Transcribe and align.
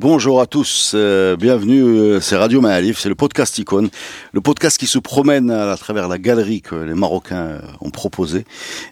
Bonjour 0.00 0.40
à 0.40 0.46
tous, 0.46 0.92
euh, 0.94 1.36
bienvenue, 1.36 1.82
euh, 1.82 2.20
c'est 2.20 2.34
Radio 2.34 2.62
Maalif, 2.62 2.98
c'est 2.98 3.10
le 3.10 3.14
podcast 3.14 3.58
Icône, 3.58 3.90
le 4.32 4.40
podcast 4.40 4.78
qui 4.78 4.86
se 4.86 4.98
promène 4.98 5.50
à, 5.50 5.76
travers 5.76 6.08
la 6.08 6.16
galerie 6.16 6.62
que 6.62 6.74
les 6.74 6.94
Marocains 6.94 7.36
euh, 7.36 7.60
ont 7.82 7.90
proposée 7.90 8.46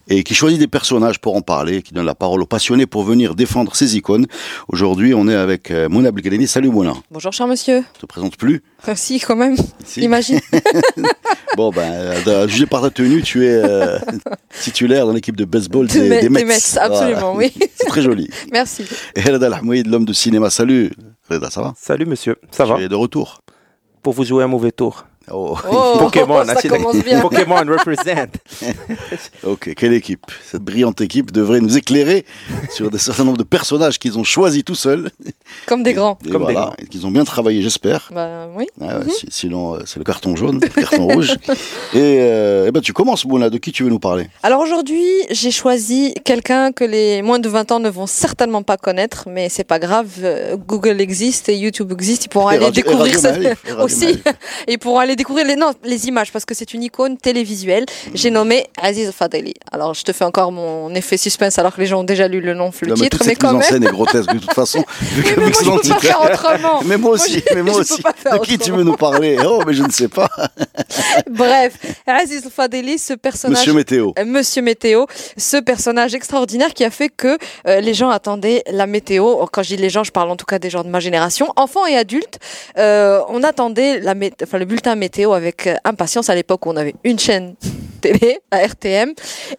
et 0.08 0.22
qui 0.22 0.34
choisit 0.34 0.58
des 0.58 0.66
personnages 0.66 1.18
pour 1.18 1.34
en 1.34 1.40
parler, 1.40 1.80
qui 1.80 1.94
donne 1.94 2.04
la 2.04 2.14
parole 2.14 2.42
aux 2.42 2.46
passionnés 2.46 2.84
pour 2.84 3.04
venir 3.04 3.34
défendre 3.34 3.74
ces 3.74 3.96
icônes. 3.96 4.26
Aujourd'hui, 4.68 5.14
on 5.14 5.26
est 5.28 5.34
avec 5.34 5.70
Mouna 5.70 6.10
Abdelghani. 6.10 6.46
Salut 6.46 6.68
Mouna. 6.68 6.92
Bonjour 7.10 7.32
cher 7.32 7.46
monsieur. 7.46 7.82
Je 7.94 8.00
te 8.00 8.06
présente 8.06 8.36
plus 8.36 8.62
Si, 8.94 9.18
quand 9.18 9.36
même, 9.36 9.56
imagine. 9.96 10.40
bon, 11.56 11.70
ben, 11.70 12.46
jugé 12.48 12.66
par 12.66 12.82
ta 12.82 12.90
tenue, 12.90 13.22
tu 13.22 13.46
es 13.46 13.62
titulaire 14.60 15.06
dans 15.06 15.14
l'équipe 15.14 15.36
de 15.36 15.46
baseball 15.46 15.86
des, 15.86 16.20
des, 16.20 16.28
Mets. 16.28 16.44
Mets. 16.44 16.78
absolument, 16.78 17.34
oui. 17.34 17.50
C'est 17.76 17.86
très 17.86 18.02
joli. 18.02 18.28
Merci. 18.52 18.84
Et 19.16 19.22
l'homme 19.84 20.04
de 20.04 20.12
cinéma. 20.12 20.50
Salut 20.50 20.92
Reda, 21.28 21.50
ça 21.50 21.62
va. 21.62 21.74
Salut 21.76 22.06
monsieur, 22.06 22.36
ça 22.50 22.64
tu 22.64 22.70
va 22.70 22.80
es 22.80 22.88
de 22.88 22.94
retour. 22.94 23.40
Pour 24.02 24.14
vous 24.14 24.24
jouer 24.24 24.44
un 24.44 24.48
mauvais 24.48 24.72
tour. 24.72 25.04
Oh. 25.32 25.56
Oh, 25.70 25.96
Pokémon, 25.98 26.44
ça 26.44 26.68
commence 26.68 26.96
bien. 26.96 27.20
Pokémon 27.20 27.56
represent. 27.56 28.28
ok, 29.44 29.74
quelle 29.74 29.92
équipe? 29.92 30.26
Cette 30.50 30.62
brillante 30.62 31.00
équipe 31.00 31.30
devrait 31.32 31.60
nous 31.60 31.76
éclairer 31.76 32.24
sur 32.70 32.90
des 32.90 32.98
certain 32.98 33.24
nombre 33.24 33.38
de 33.38 33.42
personnages 33.44 33.98
qu'ils 33.98 34.18
ont 34.18 34.24
choisis 34.24 34.64
tout 34.64 34.74
seuls. 34.74 35.10
Comme 35.66 35.82
des 35.82 35.92
grands. 35.94 36.18
Et 36.26 36.30
Comme 36.30 36.42
des 36.46 36.52
voilà, 36.52 36.60
grands. 36.60 36.74
et 36.78 36.86
qu'ils 36.86 37.06
ont 37.06 37.10
bien 37.10 37.24
travaillé, 37.24 37.62
j'espère. 37.62 38.10
Bah 38.14 38.48
oui. 38.56 38.66
Ah 38.80 39.00
si- 39.08 39.26
sinon, 39.30 39.74
euh, 39.76 39.80
c'est 39.86 39.98
le 39.98 40.04
carton 40.04 40.36
jaune, 40.36 40.60
le 40.62 40.68
carton 40.82 41.06
rouge. 41.08 41.36
Et, 41.94 42.18
euh, 42.20 42.66
eh 42.68 42.70
ben, 42.72 42.80
tu 42.80 42.92
commences, 42.92 43.24
Mouna. 43.24 43.48
De 43.50 43.58
qui 43.58 43.72
tu 43.72 43.82
veux 43.82 43.90
nous 43.90 43.98
parler? 43.98 44.28
Alors 44.42 44.60
aujourd'hui, 44.60 45.02
j'ai 45.30 45.50
choisi 45.50 46.12
quelqu'un 46.24 46.72
que 46.72 46.84
les 46.84 47.22
moins 47.22 47.38
de 47.38 47.48
20 47.48 47.72
ans 47.72 47.80
ne 47.80 47.88
vont 47.88 48.06
certainement 48.06 48.62
pas 48.62 48.76
connaître, 48.76 49.24
mais 49.28 49.48
c'est 49.48 49.64
pas 49.64 49.78
grave. 49.78 50.08
euh, 50.22 50.56
Google 50.56 51.00
existe 51.00 51.48
et 51.48 51.56
YouTube 51.56 51.92
existe. 51.92 52.26
Ils 52.26 52.28
pourront 52.28 52.50
Et 52.50 52.56
aller 52.56 52.64
Radio- 52.66 52.82
et 52.82 52.84
découvrir 52.84 53.18
ça 53.18 53.38
et 53.38 53.54
aussi. 53.80 54.20
Et 54.66 54.72
ils 54.74 54.78
pourront 54.78 54.98
aller 54.98 55.16
découvrir 55.18 55.44
les, 55.46 55.56
non, 55.56 55.72
les 55.84 56.08
images 56.08 56.32
parce 56.32 56.44
que 56.46 56.54
c'est 56.54 56.72
une 56.72 56.82
icône 56.82 57.18
télévisuelle. 57.18 57.84
J'ai 58.14 58.30
nommé 58.30 58.66
Aziz 58.80 59.10
Fadeli. 59.12 59.52
Alors 59.70 59.92
je 59.94 60.02
te 60.04 60.12
fais 60.12 60.24
encore 60.24 60.50
mon 60.52 60.94
effet 60.94 61.16
suspense 61.18 61.58
alors 61.58 61.74
que 61.74 61.80
les 61.82 61.86
gens 61.86 62.00
ont 62.00 62.04
déjà 62.04 62.26
lu 62.28 62.40
le 62.40 62.54
nom, 62.54 62.70
le 62.80 62.88
Non, 62.88 62.94
mais 62.96 63.02
titre, 63.10 63.18
mais 63.26 63.30
mise 63.32 63.38
quand 63.38 63.48
en 63.50 63.52
même. 63.54 63.62
scène 63.62 63.84
est 63.84 63.90
grotesque 63.92 64.32
de 64.32 64.38
toute 64.38 64.52
façon. 64.54 64.82
Mais 65.16 65.22
que 65.22 65.40
moi, 65.40 65.50
je 65.82 65.88
peux 65.88 65.94
pas 65.94 66.00
faire 66.00 66.22
autrement. 66.22 66.80
Mais 66.86 66.96
moi 66.96 67.10
aussi, 67.12 67.42
mais 67.54 67.62
moi 67.62 67.76
aussi. 67.80 68.00
De 68.02 68.38
qui 68.44 68.58
tu 68.58 68.70
veux 68.72 68.82
nous 68.84 68.96
parler? 68.96 69.36
Oh, 69.44 69.62
mais 69.66 69.74
je 69.74 69.82
ne 69.82 69.90
sais 69.90 70.08
pas. 70.08 70.28
Bref, 71.30 71.74
Aziz 72.06 72.48
Fadeli, 72.54 72.98
ce 72.98 73.14
personnage. 73.14 73.58
Monsieur 73.58 73.72
Météo. 73.74 74.12
Euh, 74.18 74.24
Monsieur 74.24 74.62
Météo, 74.62 75.06
ce 75.36 75.56
personnage 75.58 76.14
extraordinaire 76.14 76.72
qui 76.74 76.84
a 76.84 76.90
fait 76.90 77.08
que 77.08 77.36
euh, 77.66 77.80
les 77.80 77.94
gens 77.94 78.10
attendaient 78.10 78.62
la 78.70 78.86
météo. 78.86 79.44
Quand 79.52 79.62
je 79.62 79.68
dis 79.68 79.76
les 79.76 79.90
gens, 79.90 80.04
je 80.04 80.12
parle 80.12 80.30
en 80.30 80.36
tout 80.36 80.46
cas 80.46 80.58
des 80.58 80.70
gens 80.70 80.84
de 80.84 80.88
ma 80.88 81.00
génération, 81.00 81.48
enfants 81.56 81.86
et 81.86 81.96
adultes. 81.96 82.38
Euh, 82.78 83.20
on 83.28 83.42
attendait 83.42 84.00
la 84.00 84.14
mé- 84.14 84.32
enfin, 84.42 84.58
le 84.58 84.64
bulletin 84.64 84.94
météo 84.94 85.07
avec 85.34 85.66
euh, 85.66 85.76
impatience 85.84 86.30
à 86.30 86.34
l'époque 86.34 86.66
où 86.66 86.70
on 86.70 86.76
avait 86.76 86.94
une 87.04 87.18
chaîne 87.18 87.54
télé, 87.98 88.38
la 88.52 88.66
RTM, 88.66 89.12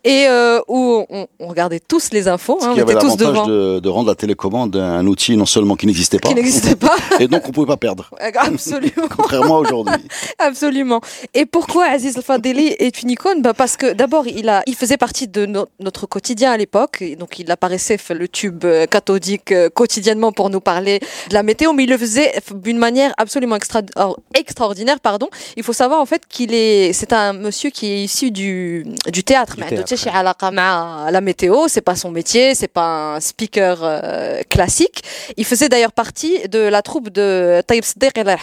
et 0.03 0.25
euh, 0.27 0.59
où 0.67 1.05
on, 1.09 1.27
on 1.39 1.47
regardait 1.47 1.79
tous 1.79 2.09
les 2.11 2.27
infos. 2.27 2.57
Hein, 2.61 2.69
on 2.69 2.71
avait 2.71 2.81
était 2.81 2.93
tous 2.95 3.17
l'avantage 3.19 3.27
devant. 3.27 3.47
de, 3.47 3.79
de 3.79 3.89
rendre 3.89 4.09
la 4.09 4.15
télécommande 4.15 4.75
un 4.75 5.05
outil 5.07 5.35
non 5.37 5.45
seulement 5.45 5.75
qui 5.75 5.85
n'existait 5.87 6.19
pas, 6.19 6.29
Qui 6.29 6.35
n'existait 6.35 6.75
pas, 6.75 6.95
et 7.19 7.27
donc 7.27 7.47
on 7.47 7.51
pouvait 7.51 7.67
pas 7.67 7.77
perdre, 7.77 8.09
absolument. 8.35 9.07
contrairement 9.15 9.57
à 9.57 9.59
aujourd'hui. 9.59 9.93
Absolument. 10.39 11.01
Et 11.33 11.45
pourquoi 11.45 11.85
Aziz 11.85 12.19
Fadeli 12.21 12.67
est 12.79 13.01
une 13.01 13.09
icône? 13.11 13.41
Bah 13.41 13.53
Parce 13.53 13.77
que 13.77 13.93
d'abord, 13.93 14.25
il, 14.27 14.47
a, 14.49 14.63
il 14.67 14.75
faisait 14.75 14.97
partie 14.97 15.27
de 15.27 15.45
no- 15.45 15.67
notre 15.79 16.05
quotidien 16.07 16.51
à 16.51 16.57
l'époque. 16.57 17.01
Et 17.01 17.15
Donc, 17.15 17.39
il 17.39 17.49
apparaissait, 17.51 17.97
le 18.09 18.27
tube 18.27 18.63
euh, 18.65 18.85
cathodique 18.85 19.51
euh, 19.51 19.69
quotidiennement 19.69 20.31
pour 20.31 20.49
nous 20.49 20.61
parler 20.61 20.99
de 21.29 21.33
la 21.33 21.43
météo, 21.43 21.73
mais 21.73 21.83
il 21.83 21.89
le 21.89 21.97
faisait 21.97 22.31
d'une 22.55 22.77
manière 22.77 23.13
absolument 23.17 23.55
extra- 23.57 23.81
or- 23.95 24.19
extraordinaire. 24.33 24.99
Pardon. 24.99 25.29
Il 25.57 25.63
faut 25.63 25.73
savoir 25.73 25.99
en 26.01 26.05
fait 26.05 26.23
qu'il 26.27 26.53
est, 26.53 26.93
c'est 26.93 27.13
un 27.13 27.33
monsieur 27.33 27.69
qui 27.69 27.87
est 27.87 28.03
issu 28.03 28.28
du, 28.31 28.85
du 29.11 29.23
théâtre. 29.23 29.55
Du 29.55 29.83
théâtre. 29.83 31.11
La 31.11 31.21
météo, 31.21 31.67
c'est 31.67 31.81
pas 31.81 31.95
son 31.95 32.11
métier, 32.11 32.55
c'est 32.55 32.67
pas 32.67 33.15
un 33.15 33.19
speaker 33.19 33.79
euh, 33.81 34.41
classique. 34.49 35.03
Il 35.37 35.45
faisait 35.45 35.69
d'ailleurs 35.69 35.91
partie 35.91 36.47
de 36.47 36.59
la 36.59 36.81
troupe 36.81 37.09
de 37.09 37.61
Taïb 37.65 37.83
Sadiq 37.83 38.17
El 38.17 38.37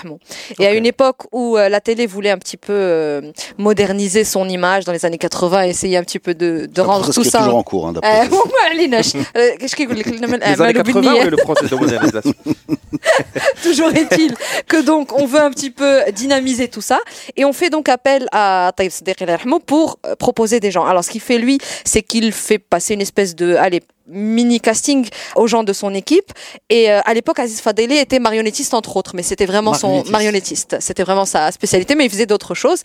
Et 0.59 0.67
à 0.67 0.75
une 0.75 0.87
époque 0.87 1.23
où 1.33 1.57
euh, 1.57 1.69
la 1.69 1.81
télé 1.81 2.07
voulait 2.07 2.31
un 2.31 2.39
petit 2.39 2.57
peu 2.57 2.73
euh, 2.73 3.33
moderniser 3.59 4.25
son 4.25 4.49
image 4.49 4.85
dans 4.85 4.93
les 4.93 5.05
années 5.05 5.19
80, 5.19 5.63
essayer 5.63 5.97
un 5.97 6.03
petit 6.03 6.19
peu 6.19 6.35
de, 6.35 6.69
rendre 6.79 7.13
tout 7.13 7.25
ça. 7.25 7.39
toujours 7.39 7.57
en 7.57 7.63
cours, 7.63 7.89
hein, 7.89 7.93
d'après. 7.93 8.27
Eh, 8.27 8.29
qu'est-ce 9.59 9.77
que 9.77 9.83
Les 9.93 10.03
eh, 10.03 10.63
années 10.63 10.73
80 10.75 11.25
le 11.27 11.37
processus 11.37 11.71
de 11.71 11.77
modernisation 11.77 12.35
Toujours 13.63 13.91
est-il 13.91 14.35
que 14.69 14.83
donc 14.83 15.13
on 15.13 15.27
veut 15.27 15.41
un 15.41 15.51
petit 15.51 15.71
peu 15.71 16.01
dynamiser 16.13 16.69
tout 16.69 16.81
ça 16.81 16.99
et 17.37 17.45
on 17.45 17.53
fait 17.53 17.71
donc 17.71 17.89
appel 17.89 18.29
à 18.33 18.73
Taïb 18.77 18.91
Sadiq 18.91 19.23
El 19.23 19.39
pour 19.67 19.76
euh, 19.85 20.15
proposer 20.17 20.61
des 20.61 20.71
gens. 20.71 20.85
Alors 20.85 21.05
ce 21.05 21.11
qu'il 21.11 21.21
fait 21.21 21.39
lui, 21.39 21.59
c'est 21.85 22.03
qu'il 22.03 22.33
fait 22.33 22.59
passer 22.59 22.95
une 22.95 23.01
espèce 23.03 23.35
de 23.35 23.55
allez 23.57 23.83
mini 24.07 24.61
casting 24.61 25.09
aux 25.35 25.47
gens 25.47 25.65
de 25.65 25.73
son 25.73 25.93
équipe 25.93 26.33
et 26.71 26.91
euh, 26.91 27.01
à 27.05 27.15
l'époque 27.15 27.39
Aziz 27.39 27.61
Fadeli 27.61 27.97
était 27.97 28.19
marionnettiste 28.19 28.73
entre 28.75 28.97
autres 28.97 29.13
mais 29.15 29.23
c'était 29.23 29.47
vraiment 29.47 29.75
son 29.75 30.05
Marionnettiste. 30.05 30.77
c'était 30.81 31.03
vraiment 31.03 31.25
sa 31.25 31.51
spécialité 31.51 31.95
mais 31.95 32.05
il 32.05 32.11
faisait 32.11 32.27
d'autres 32.27 32.55
choses 32.55 32.83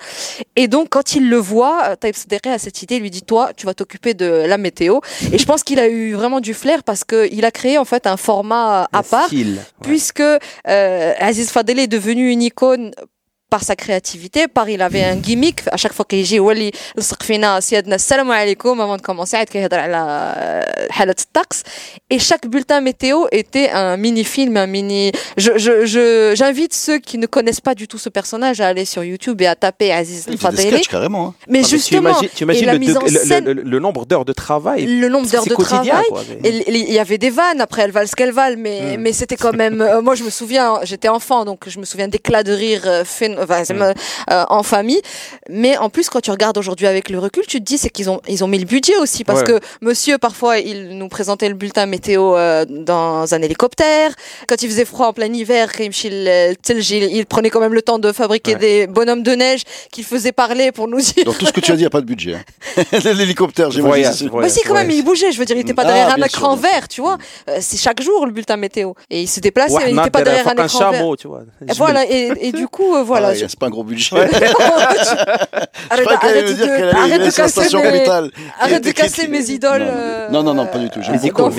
et 0.55 0.67
donc 0.67 0.89
quand 0.89 1.15
il 1.15 1.29
le 1.29 1.37
voit 1.37 1.83
euh, 1.85 1.95
Taïb 1.95 2.15
Sadiq 2.15 2.47
a 2.47 2.57
cette 2.57 2.81
idée 2.81 2.95
il 2.95 3.03
lui 3.03 3.11
dit 3.11 3.21
toi 3.21 3.51
tu 3.55 3.65
vas 3.65 3.73
t'occuper 3.73 4.13
de 4.13 4.25
la 4.25 4.57
météo 4.57 4.99
et 5.31 5.37
je 5.37 5.45
pense 5.45 5.63
qu'il 5.63 5.79
a 5.79 5.87
eu 5.87 6.13
vraiment 6.13 6.39
du 6.39 6.53
flair 6.53 6.83
parce 6.83 7.03
que 7.03 7.29
il 7.31 7.45
a 7.45 7.51
créé 7.51 7.77
en 7.77 7.85
fait 7.85 8.07
un 8.07 8.17
format 8.17 8.87
à 8.91 9.03
part 9.03 9.27
Style. 9.27 9.61
puisque 9.83 10.21
euh, 10.21 11.13
Aziz 11.19 11.51
Fadeli 11.51 11.83
est 11.83 11.87
devenu 11.87 12.31
une 12.31 12.41
icône 12.41 12.91
par 13.50 13.62
sa 13.62 13.76
créativité, 13.76 14.48
par 14.48 14.68
il 14.68 14.82
avait 14.82 15.04
un 15.04 15.14
gimmick 15.16 15.60
à 15.70 15.76
chaque 15.76 15.92
fois 15.92 16.04
qu'il 16.04 16.18
يجي 16.18 16.38
هو 16.38 16.50
اللي 16.50 16.70
لصق 16.96 17.22
فينا 17.22 17.60
سيادنا 17.60 17.94
السلام 17.94 18.32
عليكم 18.32 18.82
avant 18.82 19.00
de 19.00 19.02
commencer 19.06 19.34
عاد 19.34 19.46
كيهضر 19.46 19.78
على 19.78 20.86
حالة 20.90 21.14
الطقس 21.20 21.62
et 22.14 22.18
chaque 22.18 22.46
bulletin 22.48 22.80
météo 22.80 23.26
était 23.32 23.70
un 23.70 23.96
mini 23.96 24.24
film 24.24 24.56
un 24.56 24.66
mini 24.66 25.12
je 25.44 25.52
je 25.64 25.72
je 25.92 26.32
j'invite 26.34 26.74
ceux 26.74 26.98
qui 26.98 27.18
ne 27.18 27.26
connaissent 27.26 27.60
pas 27.60 27.74
du 27.76 27.86
tout 27.86 27.98
ce 27.98 28.08
personnage 28.08 28.60
à 28.60 28.66
aller 28.66 28.84
sur 28.84 29.02
YouTube 29.04 29.40
et 29.40 29.46
à 29.46 29.54
taper 29.54 29.92
Aziz 29.92 30.24
Il 30.28 30.38
faisait 30.38 30.50
des 30.50 30.56
Fadeli 30.62 30.68
sketchs 30.76 30.88
carrément. 30.96 31.24
hein. 31.28 31.34
mais 31.48 31.60
Ah, 31.60 31.68
tu 31.68 31.70
justement 31.76 32.10
imagines, 32.10 32.28
tu 32.36 32.42
imagines 32.46 32.62
et 32.64 32.66
la 32.66 32.72
le, 32.72 32.78
mise 32.84 32.96
en 32.96 33.00
le- 33.00 33.10
le- 33.18 33.18
scène 33.30 33.44
le- 33.44 33.62
le 33.74 33.78
nombre 33.86 34.02
d'heures 34.08 34.24
de 34.24 34.32
travail. 34.44 34.80
le 35.04 35.08
nombre 35.14 35.28
d'heures 35.30 35.44
C'est 35.44 35.50
de 35.50 35.54
quotidien, 35.54 35.94
travail 36.02 36.10
quoi. 36.10 36.22
et 36.42 36.48
l- 36.48 36.64
il 36.90 36.92
y 36.92 36.98
avait 37.06 37.18
des 37.26 37.30
vannes 37.40 37.60
après 37.66 37.82
elles 37.84 37.92
valent 37.98 38.08
ce 38.12 38.16
qu'elles 38.18 38.36
valent 38.42 38.60
mais 38.66 38.78
Mm. 38.96 39.00
mais 39.04 39.12
c'était 39.20 39.36
quand 39.44 39.56
même 39.64 39.78
euh, 39.80 40.00
moi 40.06 40.14
je 40.18 40.24
me 40.28 40.32
souviens 40.40 40.68
j'étais 40.88 41.10
enfant 41.18 41.40
donc 41.50 41.60
je 41.72 41.78
me 41.82 41.86
souviens 41.90 42.08
d'éclats 42.14 42.42
de 42.50 42.54
rire 42.64 42.82
euh, 42.86 43.04
phéno- 43.18 43.39
Mm. 43.41 43.93
Euh, 44.31 44.45
en 44.49 44.63
famille. 44.63 45.01
Mais 45.49 45.77
en 45.77 45.89
plus, 45.89 46.09
quand 46.09 46.21
tu 46.21 46.31
regardes 46.31 46.57
aujourd'hui 46.57 46.87
avec 46.87 47.09
le 47.09 47.19
recul, 47.19 47.43
tu 47.47 47.59
te 47.59 47.63
dis 47.63 47.77
c'est 47.77 47.89
qu'ils 47.89 48.09
ont 48.09 48.21
ils 48.27 48.43
ont 48.43 48.47
mis 48.47 48.59
le 48.59 48.65
budget 48.65 48.97
aussi 48.97 49.23
parce 49.23 49.43
que 49.43 49.59
Monsieur 49.81 50.17
parfois 50.17 50.59
il 50.59 50.97
nous 50.97 51.07
présentait 51.07 51.49
le 51.49 51.55
bulletin 51.55 51.85
météo 51.85 52.35
euh, 52.35 52.65
dans 52.67 53.33
un 53.33 53.41
hélicoptère. 53.41 54.11
Quand 54.47 54.61
il 54.61 54.69
faisait 54.69 54.85
froid 54.85 55.07
en 55.07 55.13
plein 55.13 55.31
hiver, 55.31 55.69
il, 55.79 56.27
euh, 56.27 56.53
il 56.67 57.25
prenait 57.25 57.49
quand 57.49 57.59
même 57.59 57.73
le 57.73 57.81
temps 57.81 57.99
de 57.99 58.11
fabriquer 58.11 58.55
des 58.55 58.87
bonhommes 58.87 59.23
de 59.23 59.31
neige 59.31 59.63
qu'il 59.91 60.03
faisait 60.03 60.31
parler 60.31 60.71
pour 60.71 60.87
nous 60.87 61.01
dire. 61.01 61.25
Dans 61.25 61.33
tout 61.33 61.45
ce 61.45 61.53
que 61.53 61.59
tu 61.59 61.71
as 61.71 61.75
dit, 61.75 61.81
il 61.81 61.83
n'y 61.83 61.87
a 61.87 61.89
pas 61.89 62.01
de 62.01 62.05
budget. 62.05 62.35
Hein. 62.35 62.83
L'hélicoptère, 63.13 63.71
j'ai 63.71 63.81
voyage, 63.81 64.15
voyage, 64.15 64.31
voyage, 64.31 64.51
Mais 64.51 64.61
si 64.61 64.67
quand 64.67 64.73
même, 64.73 64.91
il 64.91 65.03
bougeait. 65.03 65.31
Je 65.31 65.37
veux 65.37 65.45
dire, 65.45 65.55
il 65.55 65.59
n'était 65.59 65.73
pas 65.73 65.83
ah, 65.83 65.87
derrière 65.87 66.13
un 66.13 66.21
écran 66.21 66.55
vert, 66.55 66.87
tu 66.87 67.01
vois. 67.01 67.17
Euh, 67.49 67.57
c'est 67.59 67.77
chaque 67.77 68.01
jour 68.01 68.25
le 68.25 68.31
bulletin 68.31 68.57
météo 68.57 68.93
et 69.09 69.21
il 69.21 69.27
se 69.27 69.39
déplaçait. 69.39 69.73
Ouais, 69.73 69.89
il 69.89 69.95
n'était 69.95 70.09
pas 70.09 70.23
derrière 70.23 70.47
un 70.47 70.63
écran 70.65 70.91
vert. 70.91 71.05
Tu 71.17 71.27
vois. 71.27 71.43
Voilà. 71.75 72.05
Et, 72.09 72.51
du 72.51 72.67
coup, 72.67 72.95
voilà 73.03 73.30
pas, 73.39 73.47
c'est 73.47 73.59
pas 73.59 73.67
un 73.67 73.69
gros 73.69 73.83
budget. 73.83 74.15
Arrête, 75.89 76.05
de, 78.83 78.91
casser 78.91 79.27
mes, 79.27 79.49
idoles. 79.49 79.81
Euh, 79.81 80.29
non, 80.29 80.43
non, 80.43 80.53
non, 80.53 80.65
pas 80.65 80.77
du 80.77 80.89
tout. 80.89 80.99
Les 81.11 81.27
icônes, 81.27 81.51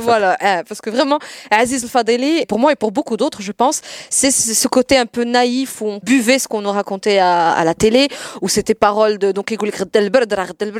Voilà, 0.00 0.36
eh, 0.40 0.62
parce 0.68 0.80
que 0.80 0.90
vraiment, 0.90 1.18
eh, 1.52 1.54
Aziz 1.54 1.86
Fadeli, 1.86 2.46
pour 2.46 2.58
moi 2.58 2.72
et 2.72 2.76
pour 2.76 2.90
beaucoup 2.92 3.16
d'autres, 3.16 3.42
je 3.42 3.52
pense, 3.52 3.80
c'est 4.10 4.30
ce 4.30 4.68
côté 4.68 4.96
un 4.98 5.06
peu 5.06 5.24
naïf 5.24 5.80
où 5.80 5.86
on 5.86 6.00
buvait 6.02 6.38
ce 6.38 6.48
qu'on 6.48 6.62
nous 6.62 6.70
racontait 6.70 7.18
à, 7.18 7.62
la 7.64 7.74
télé, 7.74 8.08
où 8.40 8.48
c'était 8.48 8.74
paroles 8.74 9.18
de 9.18 9.32
donc 9.32 9.50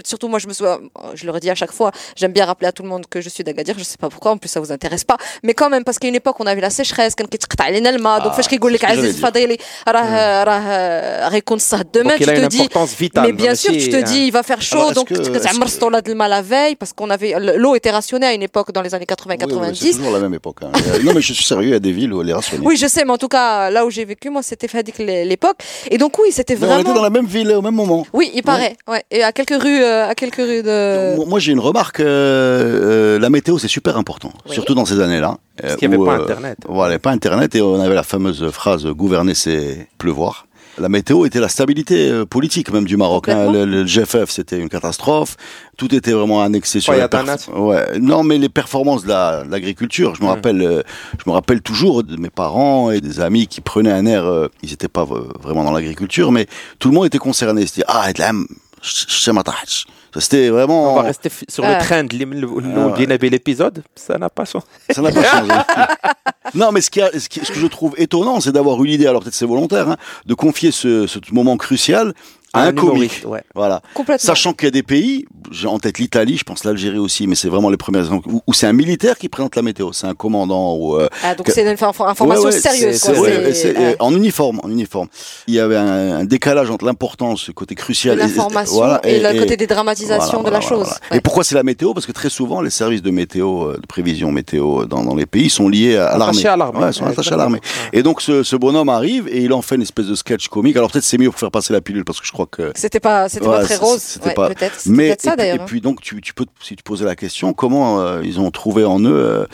surtout 0.04 0.28
moi 0.28 0.38
je 0.38 0.46
me 0.48 0.52
souviens, 0.52 0.78
je 1.14 1.24
le 1.24 1.30
redis 1.30 1.50
à 1.50 1.54
chaque 1.54 1.72
fois, 1.72 1.90
j'aime 2.16 2.32
bien 2.32 2.44
rappeler 2.44 2.68
à 2.68 2.72
tout 2.72 2.82
le 2.82 2.88
monde 2.88 3.06
que 3.08 3.20
je 3.20 3.28
suis 3.28 3.44
d'Agadir, 3.44 3.74
je 3.78 3.84
sais 3.84 3.98
pas 3.98 4.08
pourquoi, 4.08 4.32
en 4.32 4.38
plus 4.38 4.48
ça 4.48 4.60
vous 4.60 4.72
intéresse 4.72 5.04
pas, 5.04 5.16
mais 5.42 5.54
quand 5.54 5.70
même 5.70 5.84
parce 5.84 5.98
qu'à 5.98 6.08
une 6.08 6.14
époque 6.14 6.36
on 6.40 6.46
avait 6.46 6.60
la 6.60 6.70
sécheresse, 6.70 7.14
donc 7.16 7.28
ah, 9.86 10.35
demain, 11.92 12.16
tu 12.16 12.24
te 12.24 12.46
dis, 12.46 12.68
mais 13.22 13.32
bien 13.32 13.54
sûr, 13.54 13.72
tu 13.72 13.88
te 13.88 14.02
dis, 14.02 14.26
il 14.26 14.32
va 14.32 14.42
faire 14.42 14.62
chaud, 14.62 14.92
donc 14.92 15.08
tu 15.08 15.30
mal 16.14 16.26
la 16.28 16.42
veille, 16.42 16.76
parce 16.76 16.92
qu'on 16.92 17.10
avait, 17.10 17.34
l'eau 17.56 17.74
était 17.74 17.90
rationnée 17.90 18.26
à 18.26 18.32
une 18.32 18.42
époque 18.42 18.72
dans 18.72 18.82
les 18.82 18.94
années 18.94 19.06
80-90. 19.06 19.74
c'est 19.74 19.90
toujours 19.92 20.12
la 20.12 20.18
même 20.18 20.34
époque. 20.34 20.58
Hein. 20.62 20.70
Euh, 20.74 21.02
non, 21.02 21.12
mais 21.14 21.20
je 21.20 21.32
suis 21.32 21.44
sérieux, 21.44 21.68
il 21.68 21.72
y 21.72 21.74
a 21.74 21.78
des 21.78 21.92
villes 21.92 22.12
où 22.12 22.22
elle 22.22 22.30
est 22.30 22.34
rationnée. 22.34 22.64
Oui, 22.66 22.76
je 22.76 22.86
sais, 22.86 23.04
mais 23.04 23.12
en 23.12 23.18
tout 23.18 23.28
cas, 23.28 23.70
là 23.70 23.86
où 23.86 23.90
j'ai 23.90 24.04
vécu, 24.04 24.30
moi, 24.30 24.42
c'était 24.42 24.68
Fadik 24.68 24.98
l'époque. 24.98 25.58
Et 25.90 25.98
donc, 25.98 26.18
oui, 26.18 26.28
c'était 26.30 26.54
vraiment. 26.54 26.76
On 26.76 26.80
était 26.80 26.94
dans 26.94 27.02
la 27.02 27.10
même 27.10 27.26
ville 27.26 27.50
au 27.52 27.62
même 27.62 27.74
moment. 27.74 28.06
Oui, 28.12 28.30
il 28.34 28.42
paraît, 28.42 28.76
ouais. 28.88 29.04
Et 29.10 29.22
à 29.22 29.32
quelques 29.32 29.60
rues, 29.62 29.82
euh, 29.82 30.08
à 30.08 30.14
quelques 30.14 30.36
rues 30.36 30.62
de. 30.62 31.16
Moi, 31.26 31.38
j'ai 31.38 31.52
une 31.52 31.60
remarque, 31.60 32.00
euh, 32.00 33.18
la 33.18 33.30
météo, 33.30 33.58
c'est 33.58 33.68
super 33.68 33.96
important, 33.96 34.32
surtout 34.50 34.74
dans 34.74 34.84
ces 34.84 35.00
années-là. 35.00 35.38
Parce 35.60 35.74
euh, 35.74 35.76
qu'il 35.76 35.88
n'y 35.88 35.94
avait 35.94 36.02
où, 36.02 36.06
pas 36.06 36.18
euh, 36.18 36.22
Internet. 36.24 36.58
Voilà, 36.68 36.98
pas 36.98 37.10
Internet 37.10 37.54
et 37.54 37.62
on 37.62 37.80
avait 37.80 37.94
la 37.94 38.02
fameuse 38.02 38.48
phrase 38.50 38.86
gouverner 38.86 39.34
c'est 39.34 39.88
pleuvoir. 39.98 40.46
La 40.78 40.90
météo 40.90 41.24
était 41.24 41.40
la 41.40 41.48
stabilité 41.48 42.10
euh, 42.10 42.26
politique 42.26 42.70
même 42.70 42.84
du 42.84 42.98
Maroc. 42.98 43.30
hein. 43.30 43.50
Le, 43.50 43.64
le 43.64 43.84
GFF 43.84 44.28
c'était 44.28 44.58
une 44.58 44.68
catastrophe. 44.68 45.36
Tout 45.78 45.94
était 45.94 46.12
vraiment 46.12 46.42
annexé 46.42 46.80
sur 46.80 46.92
la. 46.98 47.08
Ouais. 47.48 47.98
Non, 47.98 48.22
mais 48.22 48.36
les 48.36 48.50
performances 48.50 49.04
de 49.04 49.08
la- 49.08 49.44
de 49.44 49.50
l'agriculture. 49.50 50.14
Je 50.14 50.20
me 50.20 50.26
Mm. 50.26 50.30
rappelle, 50.30 50.60
euh, 50.62 50.82
je 51.18 51.22
me 51.30 51.32
rappelle 51.32 51.62
toujours 51.62 52.04
de 52.04 52.16
mes 52.18 52.28
parents 52.28 52.90
et 52.90 53.00
des 53.00 53.20
amis 53.20 53.46
qui 53.46 53.62
prenaient 53.62 53.90
un 53.92 54.04
air. 54.04 54.24
ils 54.62 54.68
n'étaient 54.70 54.88
pas 54.88 55.06
vraiment 55.40 55.64
dans 55.64 55.72
l'agriculture, 55.72 56.30
mais 56.30 56.46
tout 56.78 56.88
le 56.90 56.94
monde 56.94 57.06
était 57.06 57.16
concerné. 57.16 57.66
C'était 57.66 57.84
ah, 57.88 58.10
c'était 60.18 60.48
vraiment. 60.48 60.92
On 60.92 60.96
va 60.96 61.02
rester 61.02 61.30
sur 61.48 61.64
le 61.64 61.78
train 61.78 62.04
de 62.04 62.16
l'épisode. 63.28 63.82
Ça 63.94 64.18
n'a 64.18 64.30
pas 64.30 64.44
changé. 64.44 64.64
Ça 64.90 65.02
n'a 65.02 65.12
pas 65.12 65.22
changé. 65.24 65.52
non, 66.54 66.72
mais 66.72 66.80
ce, 66.80 66.90
qui 66.90 67.00
ce, 67.00 67.28
que 67.28 67.58
je 67.58 67.66
trouve 67.66 67.94
étonnant, 67.98 68.40
c'est 68.40 68.52
d'avoir 68.52 68.82
eu 68.82 68.86
l'idée, 68.86 69.06
alors 69.06 69.22
peut-être 69.22 69.34
c'est 69.34 69.46
volontaire, 69.46 69.88
hein, 69.88 69.96
de 70.26 70.34
confier 70.34 70.70
ce 70.70 71.06
moment 71.32 71.56
crucial 71.56 72.14
un, 72.60 72.72
comique. 72.72 73.22
ouais. 73.26 73.42
Voilà. 73.54 73.82
Complètement. 73.94 74.24
Sachant 74.26 74.52
qu'il 74.52 74.66
y 74.66 74.68
a 74.68 74.70
des 74.72 74.82
pays, 74.82 75.24
j'ai 75.50 75.66
en 75.68 75.78
tête 75.78 75.98
l'Italie, 75.98 76.36
je 76.36 76.44
pense 76.44 76.64
l'Algérie 76.64 76.98
aussi, 76.98 77.26
mais 77.26 77.34
c'est 77.34 77.48
vraiment 77.48 77.70
les 77.70 77.76
premiers 77.76 77.98
exemples, 78.00 78.28
où, 78.28 78.42
où 78.46 78.52
c'est 78.52 78.66
un 78.66 78.72
militaire 78.72 79.18
qui 79.18 79.28
présente 79.28 79.56
la 79.56 79.62
météo, 79.62 79.92
c'est 79.92 80.06
un 80.06 80.14
commandant 80.14 80.74
ou 80.76 80.96
euh, 80.96 81.08
Ah, 81.22 81.34
donc 81.34 81.46
que- 81.46 81.52
c'est 81.52 81.62
une 81.62 81.68
infor- 81.74 82.08
information 82.08 82.44
Ouais, 82.48 82.54
ouais, 82.54 82.60
sérieuse. 82.60 83.00
quoi. 83.00 83.28
et 83.30 83.92
et 83.92 83.96
en 84.00 84.14
uniforme, 84.14 84.60
en 84.62 84.70
uniforme. 84.70 85.08
Il 85.46 85.54
y 85.54 85.60
avait 85.60 85.76
un, 85.76 86.16
un 86.18 86.24
décalage 86.24 86.70
entre 86.70 86.84
l'importance, 86.84 87.42
ce 87.42 87.52
côté 87.52 87.74
De 87.74 87.80
crucial, 87.80 88.18
et- 88.18 88.22
l'information 88.22 88.76
voilà, 88.76 89.00
et, 89.04 89.20
le 89.20 89.38
côté 89.38 89.56
des 89.56 89.66
dramatisations 89.66 90.40
voilà, 90.42 90.58
de 90.58 90.62
la 90.62 90.68
chose. 90.68 90.78
voilà. 90.86 90.98
Ouais. 91.10 91.18
Et 91.18 91.20
pourquoi 91.20 91.44
c'est 91.44 91.54
la 91.54 91.62
météo? 91.62 91.94
Parce 91.94 92.06
que 92.06 92.12
très 92.12 92.30
souvent, 92.30 92.60
les 92.60 92.70
services 92.70 93.02
de 93.02 93.10
météo, 93.10 93.70
euh, 93.70 93.76
de 93.80 93.86
prévision 93.86 94.32
météo 94.32 94.84
dans, 94.86 95.02
dans 95.04 95.14
les 95.14 95.26
pays 95.26 95.50
sont 95.50 95.68
liés 95.68 95.96
à, 95.96 96.08
à 96.08 96.18
l'armée. 96.18 96.32
Attachés 96.38 96.48
à 96.48 96.56
l'armée. 96.56 96.78
Ouais, 96.80 96.90
ils 96.90 96.94
sont 96.94 97.06
attachés 97.06 97.32
à 97.32 97.36
l'armée. 97.36 97.60
Et 97.92 98.02
donc 98.02 98.20
ce, 98.20 98.42
ce 98.42 98.56
bonhomme 98.56 98.88
arrive 98.88 99.28
et 99.28 99.42
il 99.42 99.52
en 99.52 99.62
fait 99.62 99.76
une 99.76 99.82
espèce 99.82 100.06
de 100.06 100.14
sketch 100.14 100.48
comique. 100.48 100.76
Alors 100.76 100.90
peut-être 100.90 101.04
c'est 101.04 101.18
mieux 101.18 101.30
pour 101.30 101.38
faire 101.38 101.50
passer 101.50 101.72
la 101.72 101.80
pilule 101.80 102.04
parce 102.04 102.20
que 102.20 102.26
je 102.26 102.32
crois 102.32 102.45
euh, 102.58 102.72
c'était 102.74 103.00
pas, 103.00 103.28
c'était 103.28 103.44
pas 103.44 103.62
très 103.64 103.76
rose. 103.76 104.18
Peut-être. 104.22 104.82
Mais 104.86 105.16
ça 105.18 105.36
d'ailleurs. 105.36 105.56
Et 105.56 105.64
puis 105.66 105.80
donc 105.80 106.00
tu, 106.00 106.20
tu, 106.20 106.34
peux, 106.34 106.46
si 106.62 106.76
tu 106.76 106.82
posais 106.82 107.04
la 107.04 107.16
question, 107.16 107.52
comment 107.52 108.00
euh, 108.00 108.22
ils 108.24 108.40
ont 108.40 108.50
trouvé 108.50 108.84
en 108.84 109.00
eux 109.00 109.06
euh, 109.12 109.46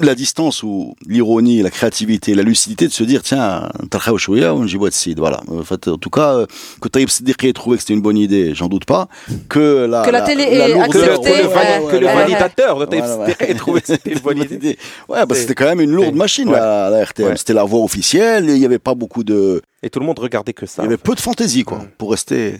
la 0.00 0.14
distance 0.14 0.62
ou 0.62 0.94
l'ironie, 1.06 1.62
la 1.62 1.70
créativité, 1.70 2.34
la 2.34 2.42
lucidité 2.42 2.86
de 2.86 2.92
se 2.92 3.04
dire 3.04 3.22
tiens, 3.22 3.68
Tarkhaouchouya 3.90 4.54
ou 4.54 4.64
Njibouatsid, 4.64 5.18
voilà. 5.18 5.40
En 5.48 5.62
fait, 5.62 5.88
en 5.88 5.98
tout 5.98 6.10
cas, 6.10 6.44
que 6.80 6.88
Taïb 6.88 7.08
Siddiqui 7.08 7.48
ait 7.48 7.52
trouvé 7.52 7.76
que 7.76 7.82
c'était 7.82 7.94
une 7.94 8.02
bonne 8.02 8.18
idée, 8.18 8.54
j'en 8.54 8.68
doute 8.68 8.84
pas. 8.84 9.08
Que 9.48 9.86
la, 9.86 10.02
que 10.02 10.10
la, 10.10 10.22
télé 10.22 10.56
la, 10.56 10.68
est 10.68 10.88
que 10.88 11.96
le 11.96 12.06
validateur 12.06 12.78
de 12.78 12.84
Taïb 12.86 13.04
Siddiqui 13.04 13.44
ait 13.44 13.54
trouvé 13.54 13.80
que 13.80 13.86
c'était 13.88 14.12
une 14.12 14.20
bonne 14.20 14.38
idée. 14.50 14.78
Ouais, 15.08 15.24
bah, 15.26 15.34
c'était 15.34 15.54
quand 15.54 15.66
même 15.66 15.80
une 15.80 15.92
lourde 15.92 16.14
machine 16.14 16.50
la, 16.50 16.90
la 16.90 17.04
RTM. 17.04 17.36
C'était 17.36 17.54
la 17.54 17.64
voix 17.64 17.80
officielle. 17.80 18.44
Il 18.48 18.58
n'y 18.58 18.64
avait 18.64 18.78
pas 18.78 18.94
beaucoup 18.94 19.24
de 19.24 19.62
et 19.86 19.90
tout 19.90 20.00
le 20.00 20.06
monde 20.06 20.18
regardait 20.18 20.52
que 20.52 20.66
ça. 20.66 20.82
Il 20.82 20.86
y 20.86 20.88
avait 20.88 20.96
peu 20.96 21.14
de 21.14 21.20
fantaisie, 21.20 21.62
quoi, 21.62 21.80
pour 21.96 22.10
rester 22.10 22.25
et. 22.32 22.54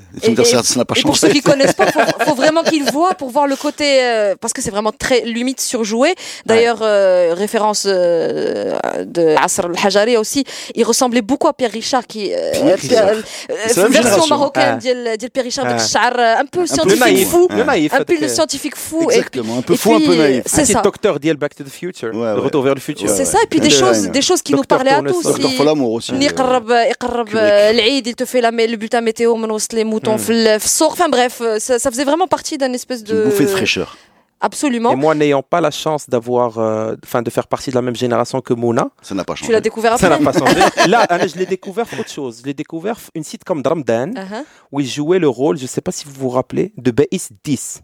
Pour 1.03 1.17
ceux 1.17 1.29
qui 1.29 1.39
ne 1.39 1.43
connaissent 1.43 1.75
pas, 1.75 1.87
faut, 1.87 2.01
faut 2.25 2.35
vraiment 2.35 2.63
qu'ils 2.63 2.85
voient 2.85 3.15
pour 3.15 3.31
voir 3.31 3.47
le 3.47 3.57
côté, 3.57 4.03
euh, 4.03 4.35
parce 4.41 4.53
que 4.53 4.63
c'est 4.63 4.71
vraiment 4.71 4.93
très 4.93 5.23
limite 5.23 5.61
surjoué. 5.61 6.15
D'ailleurs, 6.45 6.79
euh, 6.83 7.35
référence 7.35 7.85
euh, 7.87 8.77
de 9.05 9.35
Asr 9.37 9.67
al-Hajari 9.67 10.17
aussi, 10.17 10.45
il 10.75 10.85
ressemblait 10.85 11.23
beaucoup 11.23 11.49
à 11.49 11.53
Pierre 11.53 11.73
Richard, 11.73 12.07
qui 12.07 12.33
euh, 12.33 12.53
Pierre 12.53 12.77
Richard. 12.77 13.89
version 13.89 14.27
marocaine 14.29 14.79
ah. 14.83 15.17
d'Il 15.17 15.31
Pierre 15.31 15.45
Richard, 15.45 15.67
avec 15.67 15.83
ah. 15.95 16.41
un 16.41 16.47
peu 16.47 16.61
un 16.61 16.67
scientifique 16.67 17.01
naïf. 17.01 17.29
fou, 17.29 17.49
naïf, 17.51 17.93
un 17.95 18.05
peu 18.05 18.29
scientifique 18.29 18.77
fou, 18.77 19.11
exactement, 19.11 19.59
un 19.59 19.63
peu 19.63 19.77
fou, 19.77 19.95
un 19.95 20.01
peu 20.01 20.15
naïf. 20.15 20.45
C'est 20.47 20.65
ça. 20.65 20.83
Docteur 20.83 21.19
d'Il 21.21 21.35
Back 21.35 21.55
to 21.55 21.65
the 21.65 21.69
Future, 21.69 22.13
retour 22.13 22.63
vers 22.63 22.75
le 22.75 22.81
futur. 22.81 23.09
C'est 23.09 23.25
ça, 23.25 23.39
et 23.43 23.47
puis 23.47 23.61
des 23.61 23.71
choses, 23.71 24.43
qui 24.43 24.53
nous 24.53 24.63
parlaient 24.63 24.93
à 24.93 25.03
tous. 25.03 25.23
Docteur 25.23 25.53
Folamour 25.53 25.93
aussi. 25.93 26.13
Il 26.17 28.15
te 28.15 28.25
fait 28.25 28.41
le 28.41 28.77
bulletin 28.77 29.01
météo, 29.01 29.37
les 29.73 29.85
moutons, 29.85 30.17
hmm. 30.17 30.29
le 30.29 30.85
enfin 30.85 31.09
bref, 31.09 31.41
euh, 31.41 31.59
ça, 31.59 31.79
faisait 31.91 32.05
vraiment 32.05 32.27
partie 32.27 32.59
d'un 32.59 32.73
espèce 32.73 33.03
de. 33.05 33.17
Une 33.17 33.31
bouffée 33.31 33.45
de 33.45 33.51
fraîcheur. 33.51 33.97
Absolument. 34.41 34.93
Et 34.93 34.97
moi, 34.97 35.15
n'ayant 35.15 35.43
pas 35.43 35.63
la 35.63 35.71
chance 35.71 36.11
d'avoir, 36.11 36.59
euh, 36.59 36.95
enfin, 37.05 37.23
de 37.23 37.31
faire 37.31 37.47
partie 37.47 37.71
de 37.71 37.75
la 37.75 37.81
même 37.81 37.97
génération 37.97 38.43
que 38.43 38.53
Mona, 38.53 38.91
ça 39.01 39.15
n'a 39.15 39.25
pas 39.25 39.35
changé. 39.35 39.47
Tu 39.47 39.53
l'as 39.53 39.63
découvert 39.63 39.95
après. 39.95 40.09
Ça 40.09 40.19
n'a 40.19 40.33
pas 40.33 40.39
changé. 40.39 40.61
Là, 40.89 41.07
hein, 41.09 41.27
je 41.27 41.37
l'ai 41.39 41.47
découvert 41.47 41.87
autre 41.99 42.11
chose. 42.11 42.41
Je 42.43 42.47
l'ai 42.47 42.55
découvert 42.55 42.99
une 43.15 43.25
sitcom 43.25 43.63
Dramdan 43.63 44.11
uh 44.11 44.19
uh-huh. 44.19 44.45
où 44.73 44.81
il 44.81 44.87
jouait 44.87 45.19
le 45.19 45.29
rôle, 45.29 45.57
je 45.57 45.63
ne 45.63 45.69
sais 45.69 45.81
pas 45.81 45.93
si 45.93 46.05
vous 46.05 46.13
vous 46.13 46.29
rappelez, 46.29 46.73
de 46.77 46.91
Beis 46.91 47.29
10 47.45 47.81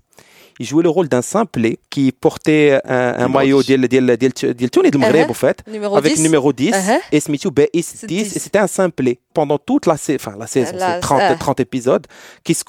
il 0.62 0.67
jouait 0.67 0.85
le 0.85 0.88
rôle 0.88 1.09
d'un 1.09 1.23
simplet 1.23 1.81
qui 1.91 2.12
portait 2.12 2.79
un, 2.85 3.26
maillot 3.26 3.62
avec 5.97 6.17
le 6.17 6.23
numéro 6.23 6.53
10, 6.53 6.73
et 7.11 7.20
c'était 7.82 8.59
un 8.59 8.69
simplet. 8.69 9.19
Pendant 9.35 9.59
toute 9.59 9.87
la, 9.87 9.97
saison, 9.97 10.29
30, 11.00 11.59
épisodes, 11.59 12.06
qui 12.44 12.55
se 12.55 12.64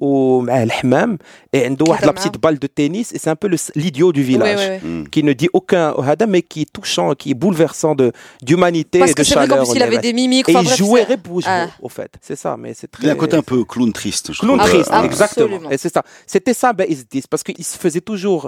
ومعاه 0.00 0.62
الحمام 0.64 1.18
et 1.56 1.58
عنده 1.64 1.84
واحد 1.88 2.04
la 2.04 2.12
كيهضر 2.12 2.20
petite 2.20 2.38
balle 2.40 2.58
de 2.58 2.66
tennis 2.66 3.12
et 3.14 3.18
c'est 3.18 3.30
un 3.30 3.36
peu 3.36 3.48
le- 3.48 3.56
l'idiot 3.76 4.12
du 4.12 4.20
Oui, 4.20 4.26
village 4.26 4.58
oui, 4.70 4.78
oui. 4.84 4.90
Mm. 4.90 5.08
qui 5.08 5.22
ne 5.22 5.32
dit 5.32 5.48
aucun 5.52 5.94
هذا 6.02 6.26
mais 6.26 6.42
qui 6.42 6.62
est 6.62 6.72
touchant 6.72 7.14
qui 7.14 7.30
est 7.30 7.34
bouleversant 7.44 7.94
de 7.94 8.06
d'humanité 8.42 8.98
parce 8.98 9.12
et 9.12 9.14
que 9.14 9.22
de 9.22 9.26
c'est 9.28 9.34
vrai 9.36 9.46
qu'en 9.48 9.54
chaleur 9.54 9.68
plus 9.70 9.78
il 9.78 9.82
avait 9.82 9.98
des 10.08 10.12
mimiques 10.12 10.48
et 10.48 10.52
enfin, 10.52 10.62
il 10.62 10.66
bref, 10.66 10.78
jouait 10.78 11.04
c'est- 11.06 11.12
Reboujo, 11.14 11.46
Ah. 11.48 11.68
au 11.80 11.88
fait 11.88 12.10
c'est 12.26 12.38
ça 12.44 12.56
mais 12.62 12.72
c'est 12.78 12.90
très 12.94 13.04
Il 13.04 13.08
a 13.08 13.12
un 13.12 13.22
côté 13.24 13.36
un 13.42 13.46
peu 13.52 13.58
clown 13.72 13.92
triste. 14.00 14.26
je 14.34 14.40
Clown 14.44 14.58
trouve. 14.58 14.70
triste, 14.72 14.90
Ah, 14.92 15.04
exactement. 15.10 15.46
Absolument. 15.46 15.70
Et 15.74 15.78
c'est 15.82 15.92
ça. 15.96 16.02
C'était 16.34 16.56
ça, 16.62 16.68
ben, 16.78 16.86
ils 16.92 16.98
se 17.02 17.06
disent, 17.14 17.28
parce 17.32 17.42
qu'il 17.46 17.64
se 17.72 17.78
faisait 17.84 18.04
toujours 18.12 18.42